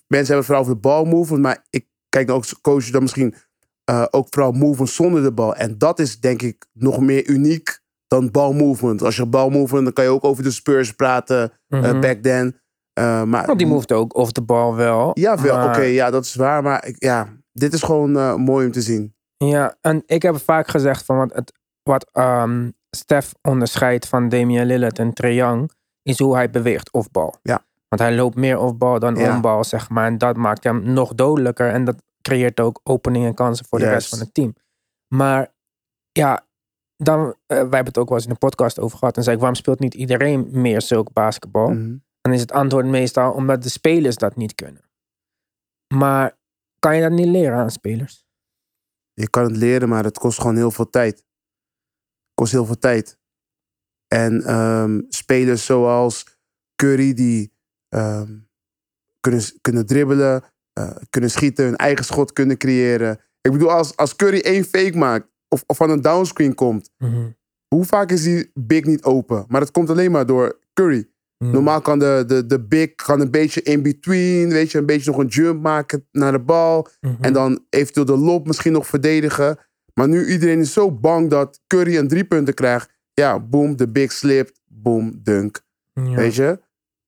Mensen 0.07 0.27
hebben 0.27 0.45
vooral 0.45 0.61
over 0.63 0.73
de 0.73 0.79
balmovement, 0.79 1.43
maar 1.43 1.65
ik 1.69 1.85
kijk 2.09 2.27
dan 2.27 2.35
ook 2.35 2.45
coach 2.61 2.89
dan 2.89 3.01
misschien 3.01 3.35
eh, 3.83 4.05
ook 4.09 4.27
vooral 4.29 4.51
movement 4.51 4.89
zonder 4.89 5.23
de 5.23 5.31
bal. 5.31 5.55
En 5.55 5.77
dat 5.77 5.99
is 5.99 6.19
denk 6.19 6.41
ik 6.41 6.65
nog 6.73 6.99
meer 6.99 7.27
uniek 7.27 7.79
dan 8.07 8.31
balmovement. 8.31 9.01
Als 9.01 9.15
je 9.15 9.25
balmovement, 9.25 9.83
dan 9.83 9.93
kan 9.93 10.03
je 10.03 10.09
ook 10.09 10.23
over 10.23 10.43
de 10.43 10.51
Spurs 10.51 10.91
praten 10.91 11.51
Mhm. 11.67 11.99
back 11.99 12.17
then. 12.21 12.59
Eh, 12.95 13.23
maar, 13.23 13.45
Want 13.45 13.58
die 13.58 13.67
moved 13.67 13.91
ook 13.91 14.15
off 14.15 14.31
de 14.31 14.41
bal 14.41 14.75
wel. 14.75 15.12
Ja, 15.13 15.41
wel. 15.41 15.67
Oké, 15.67 15.81
ja, 15.81 16.10
dat 16.10 16.25
is 16.25 16.36
waar. 16.36 16.63
Maar 16.63 16.86
ik- 16.88 17.03
ja, 17.03 17.27
dit 17.53 17.73
is 17.73 17.81
gewoon 17.84 18.17
eh, 18.17 18.36
mooi 18.36 18.65
om 18.65 18.71
te 18.71 18.81
zien. 18.81 19.15
Ja, 19.38 19.75
en 19.81 20.03
ik 20.05 20.21
heb 20.21 20.38
vaak 20.41 20.67
gezegd 20.67 21.05
van 21.05 21.17
wat, 21.17 21.34
het, 21.34 21.53
wat 21.84 22.10
ehm 22.12 22.69
Stef 22.89 23.34
onderscheidt 23.41 24.08
van 24.08 24.29
Damian 24.29 24.65
Lillard 24.65 24.99
en 24.99 25.13
Trae 25.13 25.34
Young 25.34 25.71
is 26.01 26.19
hoe 26.19 26.36
hij 26.36 26.49
beweegt 26.49 26.91
off 26.91 27.12
bal. 27.12 27.36
Ja. 27.41 27.65
Want 27.88 28.01
hij 28.01 28.15
loopt 28.15 28.36
meer 28.36 28.58
off 28.60 28.75
bal 28.77 28.99
dan 28.99 29.15
Ja. 29.15 29.36
on 29.36 29.41
bal, 29.41 29.63
zeg 29.63 29.89
maar. 29.89 30.05
En 30.05 30.17
dat 30.17 30.36
maakt 30.38 30.63
hem 30.63 30.93
nog 30.93 31.13
dodelijker 31.15 31.69
en 31.69 31.84
dat 31.86 31.95
creëert 32.21 32.60
ook 32.60 32.79
openingen 32.84 33.27
en 33.27 33.34
kansen 33.34 33.65
voor 33.69 33.79
de 33.79 33.89
rest 33.89 34.10
van 34.10 34.19
het 34.19 34.34
team. 34.34 34.55
Maar 35.08 35.53
ja, 36.12 36.45
dan, 36.97 37.19
eh, 37.27 37.34
wij 37.47 37.58
hebben 37.58 37.86
het 37.86 37.97
ook 37.97 38.08
wel 38.10 38.17
eens 38.17 38.27
in 38.27 38.34
de 38.34 38.39
podcast 38.39 38.79
over 38.79 38.97
gehad. 38.97 39.17
En 39.17 39.23
zei 39.23 39.36
ik, 39.36 39.41
waarom 39.41 39.60
speelt 39.60 39.79
niet 39.79 39.93
iedereen 39.93 40.47
meer 40.51 40.81
zulk 40.81 41.13
basketbal? 41.13 41.69
Mhm. 41.69 41.95
Dan 42.25 42.33
is 42.33 42.41
het 42.41 42.51
antwoord 42.51 42.85
meestal 42.85 43.31
omdat 43.31 43.63
de 43.63 43.69
spelers 43.69 44.15
dat 44.15 44.35
niet 44.35 44.55
kunnen. 44.55 44.81
Maar 45.93 46.38
kan 46.79 46.95
je 46.95 47.01
dat 47.01 47.11
niet 47.11 47.27
leren 47.27 47.57
aan 47.57 47.71
spelers? 47.71 48.25
Je 49.13 49.29
kan 49.29 49.43
het 49.43 49.57
leren, 49.57 49.89
maar 49.89 50.03
het 50.03 50.17
kost 50.17 50.39
gewoon 50.39 50.55
heel 50.55 50.71
veel 50.71 50.89
tijd. 50.89 51.25
kost 52.33 52.51
heel 52.51 52.65
veel 52.65 52.77
tijd. 52.77 53.17
En 54.07 54.41
ehm, 54.43 55.01
spelers 55.09 55.65
zoals 55.65 56.38
Curry, 56.75 57.13
die 57.13 57.53
ehm, 57.89 58.39
kunnen, 59.19 59.43
kunnen 59.61 59.85
dribbelen, 59.85 60.43
eh, 60.73 60.95
kunnen 61.09 61.29
schieten, 61.29 61.65
hun 61.65 61.75
eigen 61.75 62.05
schot 62.05 62.33
kunnen 62.33 62.57
creëren. 62.57 63.19
Ik 63.41 63.51
bedoel, 63.51 63.71
als, 63.71 63.97
als 63.97 64.15
Curry 64.15 64.39
één 64.39 64.63
fake 64.63 64.97
maakt 64.97 65.27
of, 65.47 65.63
of 65.67 65.77
van 65.77 65.89
een 65.89 66.01
downscreen 66.01 66.55
komt, 66.55 66.89
hoe 67.67 67.85
vaak 67.85 68.11
is 68.11 68.23
die 68.23 68.51
big 68.53 68.83
niet 68.83 69.03
open? 69.03 69.45
Maar 69.47 69.59
dat 69.59 69.71
komt 69.71 69.89
alleen 69.89 70.11
maar 70.11 70.25
door 70.25 70.59
Curry. 70.73 71.13
Normaal 71.37 71.81
kan 71.81 71.99
de, 71.99 72.23
de, 72.27 72.45
de 72.45 72.63
big 72.63 72.95
kan 72.95 73.21
een 73.21 73.31
beetje 73.31 73.61
in 73.61 73.81
between, 73.81 74.49
weet 74.49 74.71
je, 74.71 74.77
een 74.77 74.85
beetje 74.85 75.11
nog 75.11 75.19
een 75.19 75.27
jump 75.27 75.61
maken 75.61 76.07
naar 76.11 76.31
de 76.31 76.39
bal. 76.39 76.87
Mhm. 77.01 77.23
En 77.23 77.33
dan 77.33 77.65
eventueel 77.69 78.05
de 78.05 78.17
lob 78.17 78.47
misschien 78.47 78.71
nog 78.71 78.87
verdedigen. 78.87 79.57
Maar 79.93 80.07
nu 80.07 80.25
iedereen 80.25 80.59
is 80.59 80.73
zo 80.73 80.91
bang 80.91 81.29
dat 81.29 81.61
Curry 81.67 81.97
een 81.97 82.07
drie 82.07 82.25
punten 82.25 82.53
krijgt. 82.53 82.89
Ja, 83.13 83.39
boom, 83.39 83.75
de 83.75 83.89
big 83.89 84.11
slipt. 84.11 84.61
Boom, 84.65 85.19
dunk. 85.23 85.61
Ja. 85.93 86.15
Weet 86.15 86.35
je? 86.35 86.59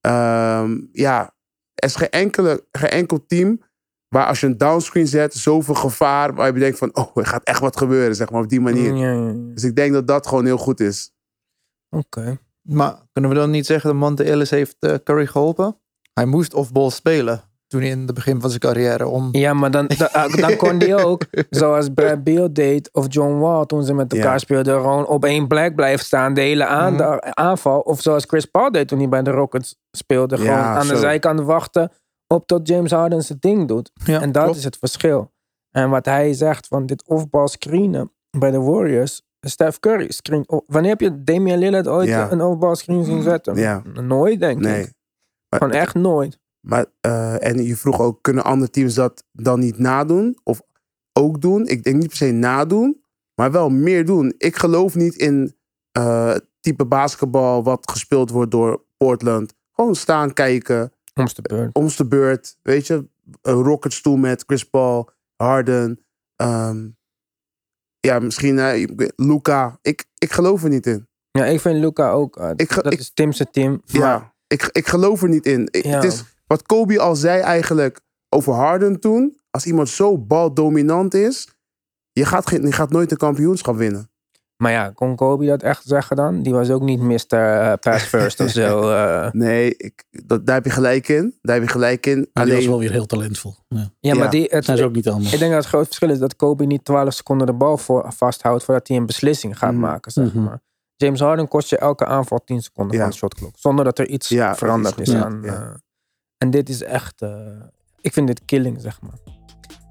Ehm, 0.01 0.79
ja, 0.91 1.35
er 1.73 1.87
is 1.87 1.95
geen, 1.95 2.09
enkele, 2.09 2.65
geen 2.71 2.89
enkel 2.89 3.25
team 3.25 3.61
waar 4.07 4.25
als 4.25 4.39
je 4.39 4.47
een 4.47 4.57
downscreen 4.57 5.07
zet, 5.07 5.33
zoveel 5.33 5.75
gevaar, 5.75 6.33
waar 6.33 6.53
je 6.53 6.59
denkt 6.59 6.77
van, 6.77 6.95
oh, 6.95 7.11
er 7.13 7.25
gaat 7.25 7.43
echt 7.43 7.59
wat 7.59 7.77
gebeuren, 7.77 8.15
zeg 8.15 8.29
maar, 8.29 8.41
op 8.41 8.49
die 8.49 8.61
manier. 8.61 8.95
Ja, 8.95 9.11
ja, 9.11 9.27
ja. 9.27 9.33
Dus 9.53 9.63
ik 9.63 9.75
denk 9.75 9.93
dat 9.93 10.07
dat 10.07 10.27
gewoon 10.27 10.45
heel 10.45 10.57
goed 10.57 10.79
is. 10.79 11.11
Oké. 11.89 12.39
Maar 12.67 12.95
kunnen 13.11 13.31
we 13.31 13.37
dan 13.37 13.49
niet 13.49 13.65
zeggen 13.65 13.89
dat 13.89 13.99
Monte 13.99 14.23
Ellis 14.23 14.49
heeft 14.49 14.75
eh, 14.79 14.93
Curry 15.03 15.25
geholpen? 15.25 15.77
Hij 16.13 16.25
moest 16.25 16.53
off-ball 16.53 16.89
spelen 16.89 17.41
toen 17.67 17.81
in 17.81 17.99
het 17.99 18.13
begin 18.13 18.41
van 18.41 18.49
zijn 18.49 18.61
carrière. 18.61 19.07
Om... 19.07 19.29
Ja, 19.31 19.53
maar 19.53 19.71
dan, 19.71 19.87
dan, 19.97 20.11
ah, 20.11 20.33
dan 20.35 20.55
kon 20.55 20.77
die 20.77 20.95
ook, 21.05 21.21
zoals 21.49 21.89
Brad 21.93 22.23
Beal 22.23 22.53
deed 22.53 22.89
of 22.93 23.05
John 23.09 23.37
Wall 23.39 23.65
toen 23.65 23.83
ze 23.83 23.93
met 23.93 24.13
elkaar 24.13 24.31
Ja. 24.31 24.37
speelden, 24.37 24.73
gewoon 24.81 25.07
op 25.07 25.25
één 25.25 25.47
plek 25.47 25.75
blijven 25.75 26.05
staan, 26.05 26.33
de 26.33 26.41
hele 26.41 26.65
aanda- 26.65 27.21
aanval. 27.21 27.79
Of 27.79 28.01
zoals 28.01 28.23
Chris 28.27 28.45
Paul 28.45 28.71
deed 28.71 28.87
toen 28.87 28.99
hij 28.99 29.09
bij 29.09 29.23
de 29.23 29.31
Rockets 29.31 29.75
speelde, 29.91 30.35
gewoon 30.37 30.51
Ja, 30.51 30.75
aan 30.75 30.87
de 30.87 30.97
zijkant 30.97 31.39
wachten 31.41 31.91
op 32.27 32.47
tot 32.47 32.67
James 32.67 32.91
Harden 32.91 33.23
zijn 33.23 33.37
ding 33.41 33.67
doet. 33.67 33.91
Ja, 34.05 34.21
en 34.21 34.31
dat 34.31 34.43
klopt. 34.43 34.57
is 34.57 34.63
het 34.63 34.77
verschil. 34.77 35.31
En 35.71 35.89
wat 35.89 36.05
hij 36.05 36.33
zegt 36.33 36.67
van 36.67 36.85
dit 36.85 37.03
off-ball 37.07 37.47
screenen 37.47 38.11
bij 38.37 38.51
de 38.51 38.59
Warriors, 38.59 39.21
Steph 39.39 39.79
Curry 39.79 40.11
screen. 40.11 40.43
oh, 40.47 40.61
wanneer 40.65 40.91
heb 40.91 41.01
je 41.01 41.23
Damian 41.23 41.59
Lillard 41.59 41.87
ooit 41.87 42.07
Ja. 42.07 42.31
een 42.31 42.41
off-ball 42.41 42.75
screen 42.75 43.03
zien 43.05 43.21
zetten? 43.21 43.55
Ja. 43.55 43.81
Nooit, 43.93 44.39
denk 44.39 44.59
Nee. 44.59 44.81
ik. 44.81 44.93
Gewoon 45.49 45.73
echt 45.73 45.93
nooit. 45.95 46.39
Maar, 46.59 46.85
eh, 47.01 47.43
en 47.47 47.63
je 47.63 47.75
vroeg 47.75 47.99
ook, 48.01 48.21
kunnen 48.21 48.43
andere 48.43 48.71
teams 48.71 48.93
dat 48.93 49.23
dan 49.31 49.59
niet 49.59 49.77
nadoen? 49.79 50.37
Of 50.43 50.61
ook 51.13 51.41
doen? 51.41 51.67
Ik 51.67 51.83
denk 51.83 51.95
niet 51.95 52.07
per 52.07 52.17
se 52.17 52.31
nadoen, 52.31 53.03
maar 53.35 53.51
wel 53.51 53.69
meer 53.69 54.05
doen. 54.05 54.33
Ik 54.37 54.55
geloof 54.55 54.95
niet 54.95 55.15
in 55.15 55.55
eh, 55.91 56.35
type 56.59 56.85
basketbal 56.85 57.63
wat 57.63 57.91
gespeeld 57.91 58.29
wordt 58.29 58.51
door 58.51 58.83
Portland. 58.97 59.53
Gewoon 59.71 59.95
staan, 59.95 60.33
kijken, 60.33 60.91
Om 61.13 61.25
de 61.25 61.41
beurt. 61.41 61.75
om 61.75 61.87
de 61.97 62.05
beurt. 62.07 62.57
Weet 62.61 62.87
je, 62.87 63.07
een 63.41 63.63
Rockets 63.63 64.01
toe 64.01 64.17
met 64.17 64.43
Chris 64.47 64.63
Paul, 64.69 65.09
Harden. 65.35 65.99
ehm, 66.35 66.87
ja, 67.99 68.19
misschien 68.19 68.59
eh, 68.59 68.87
Luca. 69.15 69.77
Ik, 69.81 70.05
ik 70.17 70.31
geloof 70.31 70.63
er 70.63 70.69
niet 70.69 70.87
in. 70.87 71.07
Ja, 71.31 71.45
ik 71.45 71.59
vind 71.61 71.79
Luca 71.79 72.09
ook. 72.11 72.37
eh, 72.37 72.49
Ik 72.55 72.73
dat 72.75 72.93
ik- 72.93 72.99
is 72.99 73.11
Tim's 73.13 73.43
team. 73.51 73.71
Maar, 73.91 74.01
Ja, 74.01 74.33
ik, 74.47 74.69
ik 74.71 74.87
geloof 74.87 75.21
er 75.21 75.29
niet 75.29 75.45
in. 75.45 75.67
Ik- 75.71 75.83
Ja. 75.83 75.89
Het 75.95 76.03
is 76.03 76.23
wat 76.47 76.61
Kobe 76.63 76.99
al 76.99 77.15
zei 77.15 77.41
eigenlijk 77.41 77.99
over 78.29 78.53
Harden 78.53 78.99
toen. 78.99 79.39
Als 79.49 79.65
iemand 79.65 79.89
zo 79.89 80.17
baldominant 80.17 81.13
is, 81.13 81.47
je 82.11 82.25
gaat, 82.25 82.47
geen, 82.47 82.61
je 82.61 82.71
gaat 82.71 82.89
nooit 82.89 83.11
een 83.11 83.17
kampioenschap 83.17 83.75
winnen. 83.75 84.09
Maar 84.57 84.71
ja, 84.71 84.89
kon 84.95 85.15
Kobe 85.15 85.45
dat 85.45 85.63
echt 85.63 85.81
zeggen 85.85 86.15
dan? 86.15 86.41
Die 86.41 86.53
was 86.53 86.69
ook 86.69 86.81
niet 86.81 86.99
Mr. 87.01 87.37
eh, 87.37 87.73
Pass 87.79 88.03
First 88.05 88.39
of 88.39 88.49
zo. 88.49 88.81
eh. 88.91 89.31
Nee, 89.31 89.75
ik, 89.77 90.03
dat, 90.25 90.45
daar 90.45 90.55
heb 90.55 90.65
je 90.65 90.69
gelijk 90.71 91.07
in. 91.07 91.35
Daar 91.41 91.55
heb 91.55 91.63
je 91.65 91.71
gelijk 91.71 92.05
in. 92.05 92.29
Maar 92.33 92.43
die 92.45 92.53
was 92.53 92.63
Alleen, 92.63 92.69
wel 92.69 92.79
weer 92.79 92.91
heel 92.91 93.05
talentvol. 93.05 93.55
Ja. 93.67 93.77
ja, 93.77 93.89
Ja, 93.99 94.15
maar 94.15 94.29
die, 94.29 94.47
het, 94.49 94.65
Dat 94.65 94.77
ze 94.77 94.83
ook 94.85 94.93
niet 94.95 95.07
allemaal. 95.07 95.33
ik 95.33 95.39
denk 95.39 95.51
dat 95.51 95.59
het 95.61 95.69
groot 95.69 95.85
verschil 95.85 96.09
is 96.09 96.19
dat 96.19 96.35
Kobe 96.35 96.65
niet 96.65 96.85
12 96.85 97.13
seconden 97.13 97.47
de 97.47 97.53
bal 97.53 97.77
voor, 97.77 98.11
vasthoudt 98.15 98.63
voordat 98.63 98.87
hij 98.87 98.97
een 98.97 99.05
beslissing 99.05 99.57
gaat 99.57 99.71
Mhm. 99.71 99.79
maken. 99.81 100.11
Zeg 100.11 100.33
Mhm. 100.33 100.43
maar. 100.43 100.59
James 100.95 101.19
Harden 101.19 101.47
kost 101.47 101.69
je 101.69 101.77
elke 101.77 102.05
aanval 102.05 102.43
10 102.45 102.61
seconden 102.61 102.95
Ja. 102.95 103.01
van 103.01 103.11
de 103.11 103.17
shotklok. 103.17 103.51
Zonder 103.57 103.85
dat 103.85 103.99
er 103.99 104.07
iets 104.07 104.29
Ja, 104.29 104.55
veranderd 104.55 104.99
is 104.99 105.13
aan. 105.13 105.45
eh, 105.45 105.69
en 106.37 106.49
dit 106.49 106.69
is 106.69 106.83
echt. 106.83 107.21
eh, 107.21 107.29
ik 108.01 108.13
vind 108.13 108.27
dit 108.27 108.41
killing, 108.45 108.81
zeg 108.81 109.01
maar. 109.01 109.26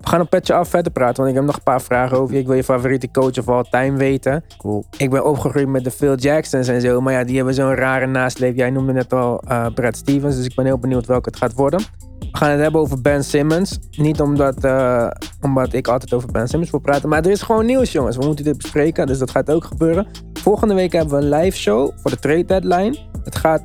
We 0.07 0.12
gaan 0.12 0.21
een 0.21 0.29
petje 0.29 0.55
af 0.55 0.69
verder 0.69 0.92
praten, 0.92 1.16
want 1.16 1.29
ik 1.29 1.35
heb 1.35 1.45
nog 1.45 1.57
een 1.57 1.62
paar 1.62 1.83
vragen 1.83 2.19
over 2.19 2.35
je. 2.35 2.40
Ik 2.40 2.47
wil 2.47 2.57
je 2.57 2.64
favoriete 2.64 3.11
coach 3.11 3.38
of 3.38 3.49
all 3.49 3.64
time 3.71 3.97
weten. 3.97 4.45
cool. 4.59 4.85
Ik 4.97 5.11
ben 5.11 5.25
opgegroeid 5.25 5.69
met 5.69 5.85
de 5.85 5.90
Phil 5.90 6.14
Jacksons 6.14 6.69
en 6.69 6.81
zo. 6.81 7.01
Maar 7.01 7.12
ja, 7.12 7.25
die 7.25 7.37
hebben 7.37 7.55
zo'n 7.55 7.75
rare 7.75 8.07
nasleep. 8.07 8.57
Jij 8.57 8.71
noemde 8.71 8.92
net 8.92 9.12
al 9.12 9.40
eh, 9.40 9.66
Brad 9.75 9.97
Stevens. 9.97 10.37
Dus 10.37 10.45
ik 10.45 10.55
ben 10.55 10.64
heel 10.64 10.79
benieuwd 10.79 11.07
welke 11.07 11.29
het 11.29 11.38
gaat 11.38 11.53
worden. 11.53 11.81
We 12.19 12.29
gaan 12.33 12.51
het 12.51 12.61
hebben 12.61 12.81
over 12.81 13.01
Ben 13.01 13.25
Simmons. 13.25 13.79
Niet 13.90 14.21
omdat, 14.21 14.64
eh, 14.64 15.11
omdat 15.40 15.73
ik 15.73 15.88
altijd 15.88 16.12
over 16.12 16.33
Ben 16.33 16.49
Simmons 16.49 16.71
wil 16.71 16.81
praten. 16.81 17.09
Maar 17.09 17.25
er 17.25 17.31
is 17.31 17.42
gewoon 17.42 17.66
nieuws, 17.66 17.92
jongens. 17.92 18.16
We 18.16 18.25
moeten 18.25 18.45
dit 18.45 18.57
bespreken. 18.57 19.07
Dus 19.07 19.19
dat 19.19 19.31
gaat 19.31 19.51
ook 19.51 19.64
gebeuren. 19.64 20.07
Volgende 20.33 20.75
week 20.75 20.92
hebben 20.92 21.19
we 21.19 21.25
een 21.25 21.40
live 21.40 21.57
show 21.57 21.90
voor 21.97 22.11
de 22.11 22.19
trade 22.19 22.45
deadline. 22.45 22.99
Het 23.25 23.37
gaat 23.37 23.62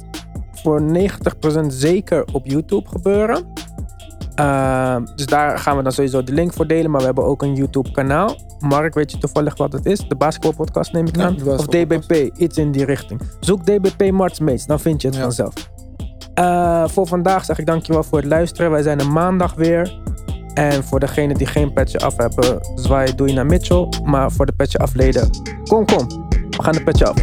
voor 0.54 0.82
90% 0.82 1.74
zeker 1.74 2.26
op 2.34 2.46
YouTube 2.46 2.90
gebeuren. 2.90 3.46
Uh, 4.42 4.96
dus 5.16 5.26
daar 5.26 5.58
gaan 5.58 5.78
we 5.78 5.84
dan 5.84 5.92
sowieso 5.92 6.24
de 6.24 6.34
link 6.34 6.54
voor 6.54 6.68
delen. 6.68 6.92
Maar 6.92 7.00
we 7.00 7.06
hebben 7.06 7.26
ook 7.26 7.42
een 7.42 7.56
YouTube 7.56 7.92
kanaal. 7.92 8.36
Mark, 8.60 8.94
weet 8.94 9.12
je 9.12 9.18
toevallig 9.18 9.58
wat 9.58 9.74
het 9.74 9.86
is? 9.86 10.08
De 10.08 10.16
basketbalpodcast 10.16 10.94
neem 10.94 11.08
ik 11.08 11.20
aan. 11.20 11.48
Of. 11.48 11.66
DBP, 11.66 12.38
iets 12.38 12.58
in 12.58 12.72
die 12.72 12.86
richting. 12.86 13.22
Zoek 13.40 13.66
DBP 13.66 14.12
Marts 14.12 14.40
Mates, 14.40 14.66
dan 14.66 14.80
vind 14.80 15.02
je 15.02 15.08
het 15.08 15.18
Ja. 15.18 15.24
vanzelf. 15.24 15.54
Uh, 16.40 16.88
voor 16.88 17.08
vandaag 17.08 17.46
zeg 17.46 17.60
ik 17.60 17.66
dankjewel 17.66 18.04
voor 18.04 18.18
het 18.18 18.28
luisteren. 18.28 18.72
Wij 18.72 18.82
zijn 18.82 19.00
er 19.00 19.12
maandag 19.12 19.54
weer. 19.54 20.00
En 20.54 20.84
voor 20.84 21.00
degenen 21.00 21.36
die 21.38 21.48
geen 21.48 21.74
petje 21.74 22.00
af 22.00 22.18
hebben, 22.18 22.60
zwaai 22.76 23.16
doe 23.16 23.28
je 23.28 23.34
naar 23.34 23.46
Mitchell. 23.46 23.88
Maar 24.04 24.32
voor 24.32 24.46
de 24.46 24.54
petje 24.54 24.78
afleden, 24.78 25.30
kom 25.64 25.86
kom. 25.86 26.08
We 26.50 26.64
gaan 26.64 26.74
de 26.74 26.84
petje 26.84 27.08
af. 27.08 27.14